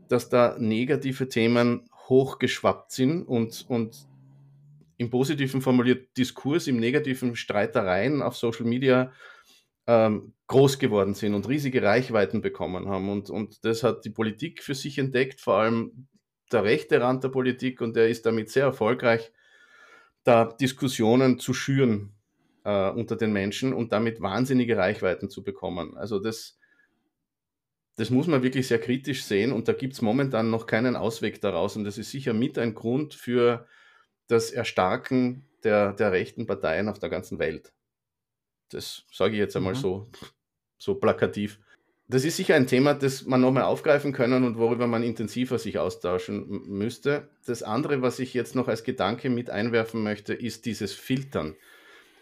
dass 0.07 0.29
da 0.29 0.57
negative 0.59 1.29
Themen 1.29 1.89
hochgeschwappt 2.09 2.91
sind 2.91 3.23
und, 3.23 3.65
und 3.69 4.07
im 4.97 5.09
Positiven 5.09 5.61
formuliert 5.61 6.15
Diskurs, 6.17 6.67
im 6.67 6.77
Negativen 6.77 7.35
Streitereien 7.35 8.21
auf 8.21 8.35
Social 8.35 8.65
Media 8.65 9.11
ähm, 9.91 10.33
groß 10.47 10.79
geworden 10.79 11.13
sind 11.15 11.33
und 11.33 11.49
riesige 11.49 11.83
Reichweiten 11.83 12.41
bekommen 12.41 12.87
haben. 12.87 13.09
Und, 13.09 13.29
und 13.29 13.65
das 13.65 13.83
hat 13.83 14.05
die 14.05 14.09
Politik 14.09 14.63
für 14.63 14.73
sich 14.75 14.97
entdeckt, 14.97 15.41
vor 15.41 15.55
allem 15.55 16.07
der 16.51 16.63
rechte 16.63 17.01
Rand 17.01 17.25
der 17.25 17.29
Politik, 17.29 17.81
und 17.81 17.95
der 17.97 18.07
ist 18.07 18.25
damit 18.25 18.49
sehr 18.49 18.63
erfolgreich, 18.65 19.33
da 20.23 20.45
Diskussionen 20.45 21.39
zu 21.39 21.53
schüren 21.53 22.13
äh, 22.63 22.89
unter 22.89 23.17
den 23.17 23.33
Menschen 23.33 23.73
und 23.73 23.91
damit 23.91 24.21
wahnsinnige 24.21 24.77
Reichweiten 24.77 25.29
zu 25.29 25.43
bekommen. 25.43 25.97
Also 25.97 26.19
das, 26.19 26.57
das 27.97 28.11
muss 28.11 28.27
man 28.27 28.43
wirklich 28.43 28.67
sehr 28.67 28.79
kritisch 28.79 29.25
sehen 29.25 29.51
und 29.51 29.67
da 29.67 29.73
gibt 29.73 29.93
es 29.93 30.01
momentan 30.01 30.49
noch 30.49 30.67
keinen 30.67 30.95
Ausweg 30.95 31.41
daraus 31.41 31.75
und 31.75 31.83
das 31.83 31.97
ist 31.97 32.11
sicher 32.11 32.33
mit 32.33 32.57
ein 32.57 32.75
Grund 32.75 33.13
für 33.13 33.67
das 34.27 34.51
Erstarken 34.51 35.45
der, 35.63 35.93
der 35.93 36.11
rechten 36.13 36.45
Parteien 36.45 36.87
auf 36.87 36.99
der 36.99 37.09
ganzen 37.09 37.39
Welt. 37.39 37.73
Das 38.71 39.03
sage 39.11 39.33
ich 39.33 39.39
jetzt 39.39 39.55
einmal 39.55 39.73
mhm. 39.73 39.79
so, 39.79 40.07
so 40.77 40.95
plakativ. 40.95 41.59
Das 42.07 42.25
ist 42.25 42.35
sicher 42.35 42.55
ein 42.55 42.67
Thema, 42.67 42.93
das 42.93 43.25
man 43.25 43.39
nochmal 43.39 43.63
aufgreifen 43.63 44.11
können 44.11 44.43
und 44.43 44.57
worüber 44.57 44.85
man 44.85 45.01
intensiver 45.01 45.57
sich 45.57 45.79
austauschen 45.79 46.63
müsste. 46.67 47.29
Das 47.45 47.63
andere, 47.63 48.01
was 48.01 48.19
ich 48.19 48.33
jetzt 48.33 48.53
noch 48.53 48.67
als 48.67 48.83
Gedanke 48.83 49.29
mit 49.29 49.49
einwerfen 49.49 50.03
möchte, 50.03 50.33
ist 50.33 50.65
dieses 50.65 50.91
Filtern. 50.91 51.55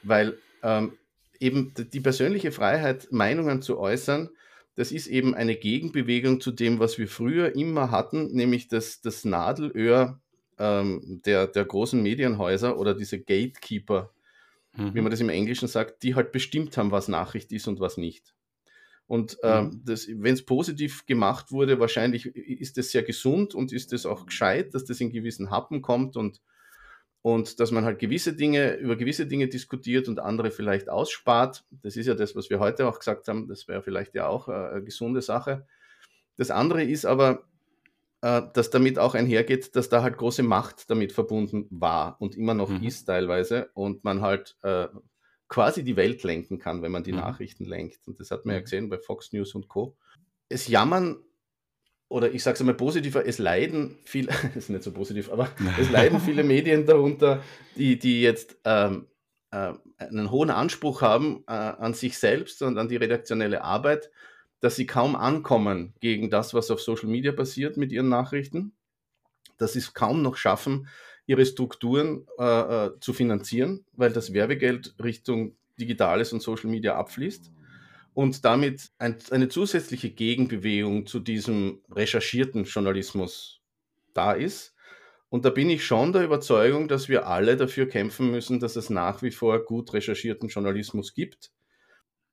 Weil 0.04 0.38
ähm, 0.62 0.94
eben 1.40 1.74
die 1.76 2.02
persönliche 2.02 2.52
Freiheit, 2.52 3.12
Meinungen 3.12 3.64
zu 3.64 3.80
äußern, 3.80 4.30
das 4.76 4.92
ist 4.92 5.08
eben 5.08 5.34
eine 5.34 5.56
Gegenbewegung 5.56 6.40
zu 6.40 6.52
dem, 6.52 6.80
was 6.80 6.98
wir 6.98 7.08
früher 7.08 7.56
immer 7.56 7.90
hatten, 7.90 8.32
nämlich 8.32 8.68
das, 8.68 9.02
das 9.02 9.26
Nadelöhr 9.26 10.20
ähm, 10.60 11.22
der, 11.26 11.48
der 11.48 11.66
großen 11.66 12.02
Medienhäuser 12.02 12.78
oder 12.78 12.94
diese 12.94 13.20
Gatekeeper 13.20 14.12
mhm. 14.76 14.94
wie 14.94 15.02
man 15.02 15.12
das 15.12 15.22
im 15.22 15.30
Englischen 15.30 15.68
sagt, 15.68 16.04
die 16.04 16.16
halt 16.16 16.32
bestimmt 16.32 16.78
haben, 16.78 16.92
was 16.92 17.08
Nachricht 17.08 17.52
ist 17.52 17.68
und 17.68 17.80
was 17.80 17.98
nicht. 17.98 18.36
Und 19.10 19.38
äh, 19.42 19.64
mhm. 19.64 19.82
wenn 19.86 20.36
es 20.36 20.46
positiv 20.46 21.08
gemacht 21.08 21.52
wurde, 21.52 21.80
wahrscheinlich 21.80 22.28
ist 22.28 22.78
es 22.78 22.92
sehr 22.92 23.02
gesund 23.02 23.56
und 23.56 23.74
ist 23.74 23.92
es 23.92 24.06
auch 24.06 24.28
gescheit, 24.28 24.76
dass 24.76 24.86
das 24.86 25.02
in 25.02 25.10
gewissen 25.10 25.50
Happen 25.50 25.82
kommt 25.82 26.16
und, 26.16 26.42
und 27.24 27.60
dass 27.60 27.72
man 27.72 27.86
halt 27.86 27.98
gewisse 27.98 28.36
Dinge, 28.36 28.76
über 28.76 28.96
gewisse 28.96 29.26
Dinge 29.26 29.48
diskutiert 29.48 30.08
und 30.08 30.20
andere 30.20 30.52
vielleicht 30.52 30.90
ausspart. 30.90 31.66
Das 31.72 31.98
ist 31.98 32.06
ja 32.06 32.14
das, 32.14 32.36
was 32.36 32.52
wir 32.52 32.60
heute 32.60 32.88
auch 32.88 33.00
gesagt 33.00 33.28
haben. 33.28 33.48
Das 33.48 33.68
wäre 33.68 33.82
vielleicht 33.82 34.14
ja 34.14 34.28
auch 34.28 34.48
äh, 34.48 34.52
eine 34.52 34.84
gesunde 34.84 35.24
Sache. 35.24 35.66
Das 36.38 36.52
andere 36.52 36.84
ist 36.84 37.06
aber, 37.06 37.49
äh, 38.22 38.42
dass 38.54 38.70
damit 38.70 39.00
auch 39.00 39.16
einhergeht, 39.16 39.76
dass 39.76 39.90
da 39.90 40.02
halt 40.02 40.18
große 40.18 40.44
Macht 40.44 40.90
damit 40.90 41.12
verbunden 41.12 41.68
war 41.70 42.22
und 42.22 42.36
immer 42.36 42.54
noch 42.54 42.70
mhm. 42.70 42.84
ist 42.84 43.06
teilweise 43.06 43.70
und 43.74 44.04
man 44.04 44.22
halt 44.22 44.58
äh, 44.64 44.88
quasi 45.48 45.84
die 45.84 45.96
Welt 45.96 46.24
lenken 46.24 46.60
kann, 46.60 46.82
wenn 46.82 46.92
man 46.92 47.04
die 47.04 47.12
mhm. 47.12 47.20
Nachrichten 47.20 47.66
lenkt. 47.66 48.08
Und 48.08 48.20
das 48.20 48.32
hat 48.32 48.46
man 48.46 48.56
ja 48.56 48.60
mhm. 48.60 48.66
gesehen 48.66 48.90
bei 48.90 48.98
Fox 49.00 49.34
News 49.34 49.56
und 49.56 49.68
Co. 49.68 49.98
Es 50.48 50.68
jammern, 50.68 51.18
oder 52.08 52.32
ich 52.32 52.44
sage 52.44 52.56
es 52.56 52.60
einmal 52.62 52.76
positiver, 52.76 53.26
es 53.26 53.40
leiden 53.40 53.98
viele, 54.04 54.32
ist 54.56 54.70
nicht 54.70 54.84
so 54.84 54.92
positiv, 54.92 55.32
aber 55.32 55.50
es 55.80 55.90
leiden 55.92 56.20
viele 56.20 56.44
Medien 56.44 56.86
darunter, 56.86 57.42
die, 57.76 57.98
die 57.98 58.22
jetzt 58.22 58.58
ähm, 58.66 59.08
äh, 59.52 59.74
einen 59.98 60.30
hohen 60.30 60.50
Anspruch 60.50 61.02
haben 61.02 61.44
äh, 61.48 61.52
an 61.54 61.94
sich 61.94 62.18
selbst 62.18 62.62
und 62.62 62.78
an 62.78 62.88
die 62.88 62.98
redaktionelle 62.98 63.64
Arbeit 63.64 64.12
dass 64.60 64.76
sie 64.76 64.86
kaum 64.86 65.16
ankommen 65.16 65.94
gegen 66.00 66.30
das, 66.30 66.54
was 66.54 66.72
auf 66.72 66.82
Social 66.82 67.10
Media 67.10 67.32
passiert 67.32 67.78
mit 67.78 67.92
ihren 67.92 68.10
Nachrichten, 68.10 68.74
dass 69.58 69.74
sie 69.74 69.80
es 69.80 69.94
kaum 69.94 70.22
noch 70.22 70.36
schaffen, 70.36 70.88
ihre 71.26 71.46
Strukturen 71.46 72.28
äh, 72.40 72.44
äh, 72.88 73.00
zu 73.00 73.14
finanzieren, 73.14 73.86
weil 73.94 74.12
das 74.12 74.34
Werbegeld 74.34 74.96
Richtung 75.02 75.56
Digitales 75.80 76.34
und 76.34 76.42
Social 76.42 76.70
Media 76.70 76.96
abfließt 76.96 77.52
und 78.14 78.44
damit 78.44 78.90
ein, 78.98 79.18
eine 79.32 79.48
zusätzliche 79.48 80.10
Gegenbewegung 80.10 81.06
zu 81.06 81.20
diesem 81.20 81.82
recherchierten 81.92 82.66
Journalismus 82.66 83.62
da 84.14 84.34
ist. 84.34 84.76
Und 85.30 85.46
da 85.46 85.52
bin 85.52 85.70
ich 85.70 85.86
schon 85.86 86.12
der 86.12 86.24
Überzeugung, 86.24 86.88
dass 86.88 87.08
wir 87.08 87.28
alle 87.28 87.56
dafür 87.56 87.88
kämpfen 87.88 88.32
müssen, 88.32 88.60
dass 88.60 88.76
es 88.76 88.90
nach 88.90 89.22
wie 89.22 89.32
vor 89.32 89.64
gut 89.64 89.94
recherchierten 89.94 90.50
Journalismus 90.50 91.14
gibt. 91.14 91.52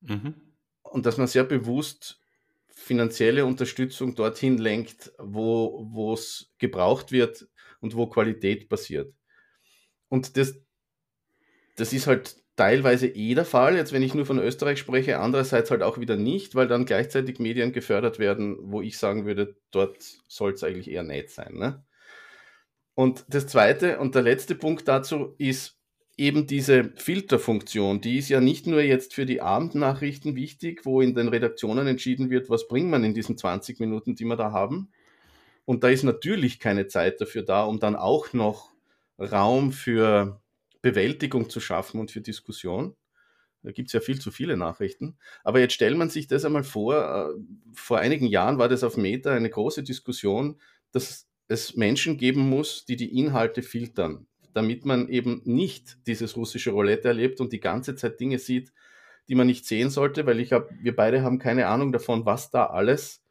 Mhm 0.01 0.46
und 0.91 1.07
dass 1.07 1.17
man 1.17 1.27
sehr 1.27 1.45
bewusst 1.45 2.21
finanzielle 2.69 3.45
Unterstützung 3.47 4.15
dorthin 4.15 4.59
lenkt, 4.59 5.13
wo 5.19 6.13
es 6.15 6.53
gebraucht 6.59 7.11
wird 7.13 7.49
und 7.81 7.97
wo 7.97 8.07
Qualität 8.07 8.69
passiert. 8.69 9.13
Und 10.09 10.37
das, 10.37 10.55
das 11.77 11.93
ist 11.93 12.07
halt 12.07 12.37
teilweise 12.57 13.07
eh 13.07 13.35
der 13.35 13.45
Fall, 13.45 13.77
jetzt 13.77 13.93
wenn 13.93 14.03
ich 14.03 14.15
nur 14.15 14.27
von 14.27 14.39
Österreich 14.39 14.79
spreche, 14.79 15.19
andererseits 15.19 15.71
halt 15.71 15.83
auch 15.83 15.99
wieder 15.99 16.17
nicht, 16.17 16.55
weil 16.55 16.69
dann 16.69 16.87
gleichzeitig 16.87 17.39
Medien 17.39 17.73
gefördert 17.73 18.19
werden, 18.19 18.57
wo 18.61 18.81
ich 18.81 18.99
sagen 18.99 19.27
würde, 19.27 19.57
dort 19.71 20.03
soll 20.27 20.53
es 20.53 20.65
eigentlich 20.65 20.91
eher 20.91 21.03
nicht 21.03 21.31
sein. 21.31 21.55
Ne? 21.55 21.85
Und 22.95 23.27
das 23.29 23.47
zweite 23.47 23.99
und 23.99 24.15
der 24.15 24.23
letzte 24.23 24.55
Punkt 24.55 24.89
dazu 24.89 25.35
ist 25.39 25.76
eben 26.17 26.47
diese 26.47 26.93
Filterfunktion. 26.97 28.01
Die 28.01 28.19
ist 28.19 28.29
ja 28.29 28.41
nicht 28.41 28.67
nur 28.67 28.81
jetzt 28.81 29.15
für 29.15 29.27
die 29.27 29.43
Abendnachrichten 29.43 30.35
wichtig, 30.35 30.85
wo 30.85 31.01
in 31.01 31.15
den 31.15 31.29
Redaktionen 31.29 31.87
entschieden 31.87 32.31
wird, 32.31 32.49
was 32.49 32.69
bringt 32.69 32.91
man 32.91 33.05
in 33.05 33.15
diesen 33.15 33.37
20 33.37 33.81
Minuten, 33.81 34.15
die 34.15 34.25
wir 34.25 34.37
da 34.37 34.53
haben. 34.53 34.91
Und 35.67 35.85
da 35.85 35.89
ist 35.89 36.05
natürlich 36.05 36.59
keine 36.59 36.87
Zeit 36.87 37.21
dafür 37.21 37.43
da, 37.43 37.65
um 37.65 37.81
dann 37.81 37.97
auch 37.97 38.33
noch 38.33 38.73
Raum 39.19 39.73
für 39.73 40.41
Bewältigung 40.81 41.51
zu 41.51 41.61
schaffen 41.61 42.01
und 42.01 42.11
für 42.11 42.21
Diskussion. 42.21 42.97
Da 43.63 43.73
gibt 43.73 43.89
es 43.89 43.93
ja 43.93 44.01
viel 44.01 44.21
zu 44.21 44.31
viele 44.31 44.57
Nachrichten. 44.57 45.19
Aber 45.43 45.59
jetzt 45.59 45.75
stellt 45.75 45.97
man 45.97 46.09
sich 46.09 46.29
das 46.29 46.45
einmal 46.45 46.63
vor. 46.63 47.35
Äh, 47.35 47.41
vor 47.75 47.99
einigen 47.99 48.27
Jahren 48.27 48.59
war 48.59 48.69
das 48.69 48.85
auf 48.85 48.97
Meta 48.97 49.35
eine 49.35 49.51
große 49.51 49.83
Diskussion, 49.83 50.61
dass 50.93 51.27
es 51.49 51.75
Menschen 51.75 52.17
geben 52.17 52.49
muss, 52.49 52.85
die 52.85 52.97
die 52.97 53.19
Inhalte 53.19 53.63
filtern, 53.63 54.27
damit 54.57 54.87
man 54.87 55.09
eben 55.09 55.43
nicht 55.45 55.99
dieses 56.07 56.35
russische 56.35 56.71
Roulette 56.71 57.09
erlebt 57.09 57.43
und 57.43 57.53
die 57.53 57.61
ganze 57.61 57.95
Zeit 57.95 58.19
Dinge 58.19 58.39
sieht, 58.39 58.73
die 59.29 59.35
man 59.35 59.47
nicht 59.47 59.67
sehen 59.67 59.91
sollte, 59.91 60.25
weil 60.25 60.41
ich 60.41 60.53
habe, 60.53 60.71
wir 60.81 60.97
beide 60.97 61.23
haben 61.23 61.39
keine 61.39 61.67
Ahnung 61.67 61.93
davon, 61.93 62.25
was 62.25 62.51
da 62.51 62.65
alles 62.65 63.23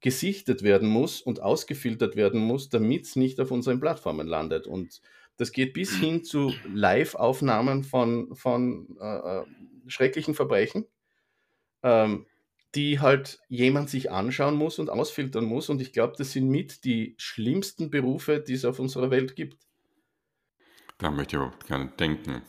gesichtet 0.00 0.62
werden 0.62 0.86
muss 0.86 1.22
und 1.22 1.40
ausgefiltert 1.40 2.14
werden 2.14 2.40
muss, 2.40 2.68
damit 2.68 3.06
es 3.06 3.16
nicht 3.16 3.40
auf 3.40 3.50
unseren 3.50 3.80
Plattformen 3.80 4.26
landet. 4.26 4.66
Und 4.66 5.00
das 5.38 5.50
geht 5.50 5.72
bis 5.72 5.96
hin 5.96 6.24
zu 6.24 6.52
Live-Aufnahmen 6.74 7.82
von, 7.82 8.36
von 8.36 8.98
äh, 9.00 9.38
äh, 9.40 9.44
schrecklichen 9.86 10.34
Verbrechen, 10.34 10.84
ähm, 11.82 12.26
die 12.74 13.00
halt 13.00 13.40
jemand 13.48 13.88
sich 13.88 14.10
anschauen 14.10 14.56
muss 14.56 14.78
und 14.78 14.90
ausfiltern 14.90 15.46
muss. 15.46 15.70
Und 15.70 15.80
ich 15.80 15.94
glaube, 15.94 16.12
das 16.18 16.32
sind 16.32 16.50
mit 16.50 16.84
die 16.84 17.14
schlimmsten 17.16 17.88
Berufe, 17.88 18.40
die 18.46 18.52
es 18.52 18.66
auf 18.66 18.78
unserer 18.78 19.10
Welt 19.10 19.36
gibt. 19.36 19.63
Da 21.04 21.10
möchte 21.10 21.36
ich 21.36 21.42
überhaupt 21.42 21.66
gar 21.66 21.84
nicht 21.84 22.00
denken. 22.00 22.40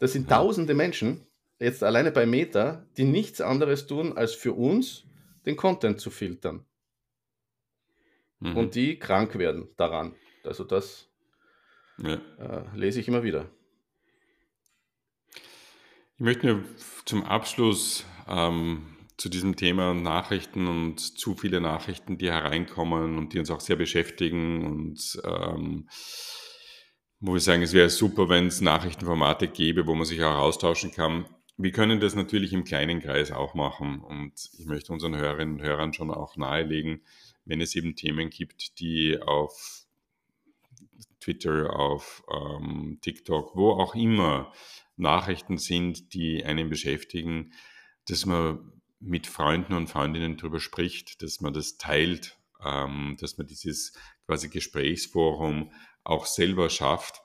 Das 0.00 0.14
sind 0.14 0.28
ja. 0.28 0.38
tausende 0.38 0.74
Menschen, 0.74 1.28
jetzt 1.60 1.84
alleine 1.84 2.10
bei 2.10 2.26
Meta, 2.26 2.84
die 2.96 3.04
nichts 3.04 3.40
anderes 3.40 3.86
tun, 3.86 4.18
als 4.18 4.34
für 4.34 4.52
uns 4.52 5.04
den 5.46 5.54
Content 5.54 6.00
zu 6.00 6.10
filtern. 6.10 6.66
Mhm. 8.40 8.56
Und 8.56 8.74
die 8.74 8.98
krank 8.98 9.38
werden 9.38 9.68
daran. 9.76 10.16
Also 10.42 10.64
das 10.64 11.08
ja. 11.98 12.14
Äh, 12.40 12.76
lese 12.76 12.98
ich 12.98 13.06
immer 13.06 13.22
wieder. 13.22 13.48
Ich 16.16 16.20
möchte 16.24 16.46
nur 16.48 16.64
zum 17.04 17.22
Abschluss 17.22 18.04
ähm, 18.26 18.96
zu 19.18 19.28
diesem 19.28 19.54
Thema 19.54 19.94
Nachrichten 19.94 20.66
und 20.66 20.98
zu 20.98 21.36
viele 21.36 21.60
Nachrichten, 21.60 22.18
die 22.18 22.28
hereinkommen 22.28 23.16
und 23.16 23.34
die 23.34 23.38
uns 23.38 23.52
auch 23.52 23.60
sehr 23.60 23.76
beschäftigen 23.76 24.66
und 24.66 25.22
ähm, 25.22 25.88
wo 27.20 27.32
wir 27.32 27.40
sagen, 27.40 27.62
es 27.62 27.72
wäre 27.72 27.90
super, 27.90 28.28
wenn 28.28 28.46
es 28.46 28.60
Nachrichtenformate 28.60 29.48
gäbe, 29.48 29.86
wo 29.86 29.94
man 29.94 30.06
sich 30.06 30.22
auch 30.22 30.36
austauschen 30.36 30.92
kann. 30.92 31.26
Wir 31.56 31.72
können 31.72 32.00
das 32.00 32.14
natürlich 32.14 32.52
im 32.52 32.64
kleinen 32.64 33.00
Kreis 33.00 33.32
auch 33.32 33.54
machen 33.54 34.00
und 34.00 34.50
ich 34.58 34.66
möchte 34.66 34.92
unseren 34.92 35.16
Hörerinnen 35.16 35.54
und 35.54 35.62
Hörern 35.62 35.94
schon 35.94 36.10
auch 36.10 36.36
nahelegen, 36.36 37.00
wenn 37.46 37.62
es 37.62 37.74
eben 37.74 37.96
Themen 37.96 38.28
gibt, 38.28 38.78
die 38.78 39.18
auf 39.22 39.86
Twitter, 41.20 41.74
auf 41.74 42.22
ähm, 42.30 42.98
TikTok, 43.00 43.56
wo 43.56 43.70
auch 43.70 43.94
immer 43.94 44.52
Nachrichten 44.96 45.56
sind, 45.56 46.12
die 46.12 46.44
einen 46.44 46.68
beschäftigen, 46.68 47.52
dass 48.08 48.26
man 48.26 48.72
mit 49.00 49.26
Freunden 49.26 49.74
und 49.74 49.88
Freundinnen 49.88 50.36
darüber 50.36 50.60
spricht, 50.60 51.22
dass 51.22 51.40
man 51.40 51.52
das 51.52 51.78
teilt, 51.78 52.38
ähm, 52.64 53.16
dass 53.20 53.38
man 53.38 53.46
dieses 53.46 53.92
quasi 54.26 54.48
Gesprächsforum 54.48 55.72
auch 56.06 56.26
selber 56.26 56.70
schafft, 56.70 57.22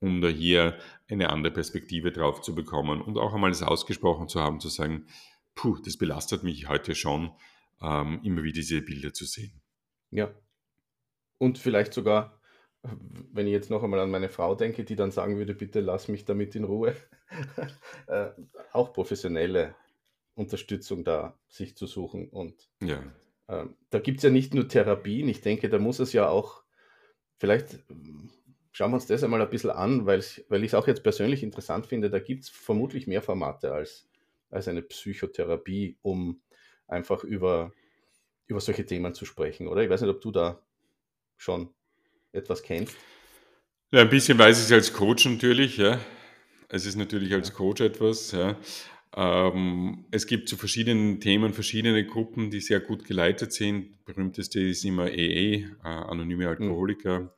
um 0.00 0.20
da 0.20 0.28
hier 0.28 0.78
eine 1.08 1.30
andere 1.30 1.52
Perspektive 1.52 2.12
drauf 2.12 2.40
zu 2.40 2.54
bekommen 2.54 3.00
und 3.00 3.18
auch 3.18 3.34
einmal 3.34 3.50
das 3.50 3.62
ausgesprochen 3.62 4.28
zu 4.28 4.40
haben, 4.40 4.60
zu 4.60 4.68
sagen, 4.68 5.06
puh, 5.54 5.78
das 5.84 5.96
belastet 5.96 6.42
mich 6.42 6.68
heute 6.68 6.94
schon, 6.94 7.32
ähm, 7.80 8.20
immer 8.22 8.42
wieder 8.42 8.56
diese 8.56 8.82
Bilder 8.82 9.12
zu 9.12 9.24
sehen. 9.24 9.60
Ja. 10.10 10.34
Und 11.38 11.58
vielleicht 11.58 11.92
sogar 11.92 12.36
wenn 13.32 13.46
ich 13.46 13.52
jetzt 13.52 13.70
noch 13.70 13.82
einmal 13.82 14.00
an 14.00 14.10
meine 14.10 14.28
Frau 14.28 14.54
denke, 14.54 14.84
die 14.84 14.96
dann 14.96 15.10
sagen 15.10 15.38
würde, 15.38 15.54
bitte 15.54 15.80
lass 15.80 16.08
mich 16.08 16.24
damit 16.24 16.54
in 16.54 16.64
Ruhe, 16.64 16.94
äh, 18.06 18.28
auch 18.72 18.92
professionelle 18.92 19.74
Unterstützung 20.34 21.04
da 21.04 21.38
sich 21.48 21.76
zu 21.76 21.86
suchen. 21.86 22.28
Und 22.28 22.68
ja. 22.82 23.02
äh, 23.48 23.66
da 23.90 23.98
gibt 23.98 24.18
es 24.18 24.24
ja 24.24 24.30
nicht 24.30 24.54
nur 24.54 24.68
Therapien, 24.68 25.28
ich 25.28 25.40
denke, 25.40 25.68
da 25.68 25.78
muss 25.78 25.98
es 25.98 26.12
ja 26.12 26.28
auch, 26.28 26.62
vielleicht 27.38 27.78
schauen 28.72 28.90
wir 28.90 28.96
uns 28.96 29.06
das 29.06 29.24
einmal 29.24 29.40
ein 29.40 29.50
bisschen 29.50 29.70
an, 29.70 30.06
weil 30.06 30.20
ich 30.20 30.44
es 30.50 30.74
auch 30.74 30.86
jetzt 30.86 31.02
persönlich 31.02 31.42
interessant 31.42 31.86
finde, 31.86 32.10
da 32.10 32.18
gibt 32.18 32.44
es 32.44 32.50
vermutlich 32.50 33.06
mehr 33.06 33.22
Formate 33.22 33.72
als, 33.72 34.08
als 34.50 34.68
eine 34.68 34.82
Psychotherapie, 34.82 35.96
um 36.02 36.40
einfach 36.86 37.24
über, 37.24 37.72
über 38.46 38.60
solche 38.60 38.84
Themen 38.84 39.14
zu 39.14 39.24
sprechen, 39.24 39.66
oder? 39.66 39.82
Ich 39.82 39.90
weiß 39.90 40.02
nicht, 40.02 40.10
ob 40.10 40.20
du 40.20 40.30
da 40.30 40.62
schon 41.36 41.70
etwas 42.32 42.62
kennst? 42.62 42.94
Ja, 43.90 44.00
ein 44.00 44.10
bisschen 44.10 44.38
weiß 44.38 44.58
ich 44.58 44.64
es 44.66 44.72
als 44.72 44.92
Coach 44.92 45.26
natürlich, 45.26 45.76
ja. 45.76 45.98
Es 46.68 46.84
ist 46.84 46.96
natürlich 46.96 47.32
als 47.32 47.52
Coach 47.52 47.80
etwas, 47.80 48.32
ja. 48.32 48.56
Ähm, 49.16 50.04
es 50.10 50.26
gibt 50.26 50.48
zu 50.48 50.56
verschiedenen 50.56 51.20
Themen 51.20 51.54
verschiedene 51.54 52.04
Gruppen, 52.04 52.50
die 52.50 52.60
sehr 52.60 52.80
gut 52.80 53.04
geleitet 53.04 53.52
sind. 53.52 54.04
Berühmteste 54.04 54.60
ist 54.60 54.84
immer 54.84 55.10
EE, 55.10 55.54
äh, 55.62 55.66
Anonyme 55.82 56.44
hm. 56.44 56.50
Alkoholiker. 56.50 57.20
Mhm 57.20 57.30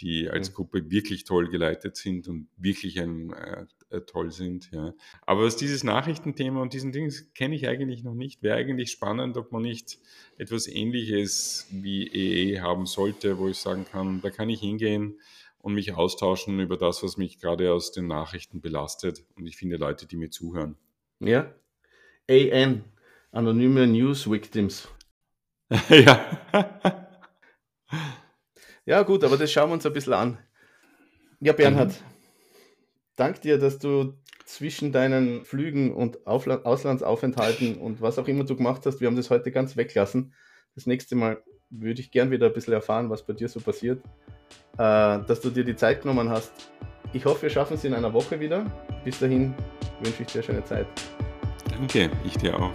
die 0.00 0.28
als 0.28 0.52
Gruppe 0.52 0.90
wirklich 0.90 1.24
toll 1.24 1.48
geleitet 1.48 1.96
sind 1.96 2.28
und 2.28 2.48
wirklich 2.56 3.00
ein, 3.00 3.32
äh, 3.32 4.00
toll 4.02 4.30
sind. 4.30 4.70
Ja. 4.72 4.94
Aber 5.22 5.44
was 5.44 5.56
dieses 5.56 5.84
Nachrichtenthema 5.84 6.60
und 6.60 6.72
diesen 6.74 6.92
Dingen 6.92 7.12
kenne 7.34 7.54
ich 7.54 7.66
eigentlich 7.66 8.02
noch 8.02 8.14
nicht. 8.14 8.42
Wäre 8.42 8.56
eigentlich 8.56 8.90
spannend, 8.90 9.36
ob 9.36 9.52
man 9.52 9.62
nicht 9.62 9.98
etwas 10.38 10.66
Ähnliches 10.66 11.66
wie 11.70 12.06
EE 12.08 12.54
e 12.54 12.60
haben 12.60 12.86
sollte, 12.86 13.38
wo 13.38 13.48
ich 13.48 13.56
sagen 13.56 13.86
kann, 13.90 14.20
da 14.20 14.30
kann 14.30 14.50
ich 14.50 14.60
hingehen 14.60 15.18
und 15.58 15.74
mich 15.74 15.94
austauschen 15.94 16.60
über 16.60 16.76
das, 16.76 17.02
was 17.02 17.16
mich 17.16 17.38
gerade 17.38 17.72
aus 17.72 17.92
den 17.92 18.06
Nachrichten 18.06 18.60
belastet. 18.60 19.24
Und 19.36 19.46
ich 19.46 19.56
finde 19.56 19.76
Leute, 19.76 20.06
die 20.06 20.16
mir 20.16 20.30
zuhören. 20.30 20.76
Ja. 21.20 21.52
AN, 22.28 22.84
Anonyme 23.32 23.86
News 23.86 24.30
Victims. 24.30 24.88
ja. 25.88 26.40
Ja, 28.88 29.02
gut, 29.02 29.24
aber 29.24 29.36
das 29.36 29.50
schauen 29.50 29.70
wir 29.70 29.74
uns 29.74 29.84
ein 29.84 29.92
bisschen 29.92 30.12
an. 30.12 30.38
Ja, 31.40 31.52
Bernhard, 31.52 31.88
mhm. 31.88 32.04
dank 33.16 33.40
dir, 33.40 33.58
dass 33.58 33.80
du 33.80 34.14
zwischen 34.44 34.92
deinen 34.92 35.44
Flügen 35.44 35.92
und 35.92 36.24
Aufla 36.24 36.62
Auslandsaufenthalten 36.62 37.78
und 37.78 38.00
was 38.00 38.16
auch 38.16 38.28
immer 38.28 38.44
du 38.44 38.54
gemacht 38.54 38.86
hast, 38.86 39.00
wir 39.00 39.08
haben 39.08 39.16
das 39.16 39.28
heute 39.28 39.50
ganz 39.50 39.76
weglassen. 39.76 40.34
Das 40.76 40.86
nächste 40.86 41.16
Mal 41.16 41.42
würde 41.68 42.00
ich 42.00 42.12
gern 42.12 42.30
wieder 42.30 42.46
ein 42.46 42.52
bisschen 42.52 42.74
erfahren, 42.74 43.10
was 43.10 43.26
bei 43.26 43.32
dir 43.32 43.48
so 43.48 43.58
passiert. 43.58 44.04
Äh, 44.74 45.24
dass 45.26 45.40
du 45.40 45.50
dir 45.50 45.64
die 45.64 45.74
Zeit 45.74 46.02
genommen 46.02 46.30
hast. 46.30 46.52
Ich 47.12 47.24
hoffe, 47.24 47.42
wir 47.42 47.50
schaffen 47.50 47.74
es 47.74 47.84
in 47.84 47.92
einer 47.92 48.12
Woche 48.12 48.38
wieder. 48.38 48.70
Bis 49.04 49.18
dahin 49.18 49.52
wünsche 50.00 50.22
ich 50.22 50.28
dir 50.28 50.34
eine 50.34 50.42
schöne 50.42 50.64
Zeit. 50.64 50.86
Danke, 51.70 52.10
ich 52.24 52.36
dir 52.38 52.58
auch. 52.58 52.72